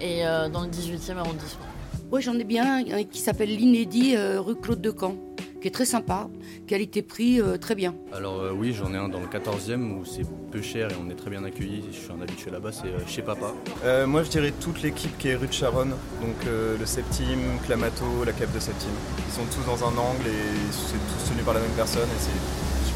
Et 0.00 0.26
euh, 0.26 0.48
dans 0.48 0.62
le 0.62 0.68
18e 0.68 1.16
arrondissement. 1.16 1.66
Oui, 2.12 2.22
j'en 2.22 2.34
ai 2.38 2.44
bien 2.44 2.84
un 2.92 3.02
qui 3.04 3.18
s'appelle 3.20 3.48
l'Inédit 3.54 4.14
euh, 4.16 4.40
rue 4.40 4.54
Claude 4.56 4.80
de 4.80 4.90
Camp. 4.90 5.16
qui 5.60 5.66
est 5.68 5.72
très 5.72 5.86
sympa, 5.86 6.28
qualité-prix 6.68 7.40
euh, 7.40 7.56
très 7.56 7.74
bien. 7.74 7.94
Alors 8.12 8.38
euh, 8.40 8.52
oui, 8.52 8.72
j'en 8.72 8.92
ai 8.94 8.96
un 8.96 9.08
dans 9.08 9.18
le 9.20 9.26
14e 9.26 9.90
où 9.92 10.04
c'est 10.04 10.22
peu 10.52 10.62
cher 10.62 10.90
et 10.92 10.94
on 11.04 11.10
est 11.10 11.14
très 11.16 11.30
bien 11.30 11.42
accueillis. 11.44 11.82
Je 11.90 11.96
suis 11.96 12.12
un 12.12 12.20
habitué 12.20 12.50
là-bas, 12.52 12.70
c'est 12.72 12.86
euh, 12.88 12.98
chez 13.08 13.22
Papa. 13.22 13.52
Euh, 13.84 14.06
moi, 14.06 14.22
je 14.22 14.28
dirais 14.30 14.52
toute 14.60 14.82
l'équipe 14.82 15.16
qui 15.18 15.28
est 15.28 15.34
rue 15.34 15.48
de 15.48 15.52
Charonne, 15.52 15.94
donc 16.20 16.36
euh, 16.46 16.76
le 16.78 16.86
Septime, 16.86 17.58
Clamato, 17.64 18.04
la 18.24 18.32
cave 18.32 18.54
de 18.54 18.60
Septime. 18.60 18.90
Ils 19.26 19.32
sont 19.34 19.46
tous 19.50 19.66
dans 19.66 19.82
un 19.84 19.96
angle 19.98 20.26
et 20.28 20.70
c'est 20.70 20.92
tous 20.98 21.30
tenus 21.30 21.44
par 21.44 21.54
la 21.54 21.60
même 21.60 21.74
personne 21.76 22.08
et 22.08 22.20
c'est 22.20 22.38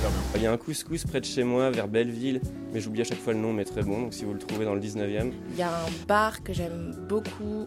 super 0.00 0.10
bien. 0.10 0.20
Il 0.36 0.42
y 0.42 0.46
a 0.46 0.52
un 0.52 0.56
couscous 0.56 1.04
près 1.04 1.20
de 1.20 1.26
chez 1.26 1.44
moi, 1.44 1.70
vers 1.70 1.88
Belleville, 1.88 2.40
mais 2.72 2.80
j'oublie 2.80 3.02
à 3.02 3.04
chaque 3.04 3.18
fois 3.18 3.32
le 3.32 3.38
nom, 3.38 3.52
mais 3.52 3.64
très 3.64 3.82
bon. 3.82 4.02
Donc 4.02 4.14
si 4.14 4.24
vous 4.24 4.32
le 4.32 4.38
trouvez 4.38 4.64
dans 4.64 4.74
le 4.74 4.80
19e. 4.80 5.32
Il 5.50 5.56
y 5.56 5.62
a 5.62 5.70
un 5.70 5.88
bar 6.06 6.42
que 6.42 6.52
j'aime 6.52 6.94
beaucoup 7.08 7.66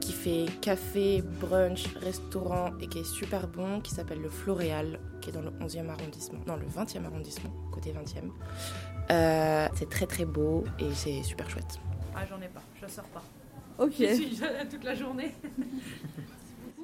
qui 0.00 0.12
fait 0.12 0.46
café, 0.60 1.22
brunch, 1.40 1.86
restaurant 1.96 2.70
et 2.80 2.86
qui 2.86 2.98
est 2.98 3.04
super 3.04 3.48
bon 3.48 3.80
qui 3.80 3.94
s'appelle 3.94 4.20
le 4.20 4.28
Floréal 4.28 5.00
qui 5.20 5.30
est 5.30 5.32
dans 5.32 5.40
le 5.40 5.50
11e 5.50 5.88
arrondissement, 5.88 6.40
non 6.46 6.56
le 6.56 6.66
20e 6.66 7.04
arrondissement, 7.04 7.50
côté 7.72 7.92
20e. 7.92 8.30
Euh, 9.10 9.68
c'est 9.74 9.88
très 9.88 10.06
très 10.06 10.24
beau 10.26 10.64
et 10.78 10.92
c'est 10.94 11.22
super 11.22 11.48
chouette. 11.48 11.80
Ah, 12.14 12.24
j'en 12.28 12.40
ai 12.40 12.48
pas, 12.48 12.62
je 12.80 12.86
sors 12.86 13.04
pas. 13.06 13.22
Ok. 13.78 13.94
Je 13.98 14.14
suis 14.14 14.36
jeune 14.36 14.68
toute 14.70 14.84
la 14.84 14.94
journée. 14.94 15.32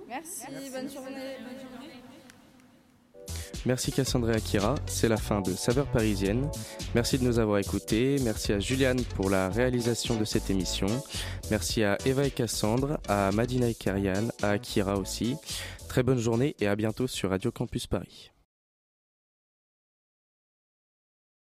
Merci, 0.09 0.47
bonne 0.73 0.91
journée. 0.91 1.37
Merci 3.67 3.93
Cassandra 3.93 4.33
et 4.33 4.37
Akira, 4.37 4.75
c'est 4.87 5.09
la 5.09 5.19
fin 5.19 5.43
de 5.43 5.53
Saveur 5.53 5.87
Parisienne. 5.87 6.49
Merci 6.95 7.19
de 7.19 7.25
nous 7.25 7.39
avoir 7.39 7.59
écoutés, 7.59 8.17
merci 8.23 8.55
à 8.55 8.59
Juliane 8.59 9.03
pour 9.17 9.29
la 9.29 9.51
réalisation 9.51 10.17
de 10.19 10.25
cette 10.25 10.49
émission, 10.49 10.87
merci 11.51 11.85
à 11.85 11.99
Eva 12.07 12.27
et 12.27 12.31
Cassandre, 12.31 12.99
à 13.07 13.31
Madina 13.33 13.69
et 13.69 13.75
Karian, 13.75 14.29
à 14.43 14.51
Akira 14.51 14.97
aussi. 14.97 15.37
Très 15.89 16.03
bonne 16.03 16.19
journée 16.19 16.57
et 16.61 16.69
à 16.69 16.77
bientôt 16.77 17.07
sur 17.07 17.31
Radio 17.31 17.53
Campus 17.53 17.87
Paris. 17.87 18.30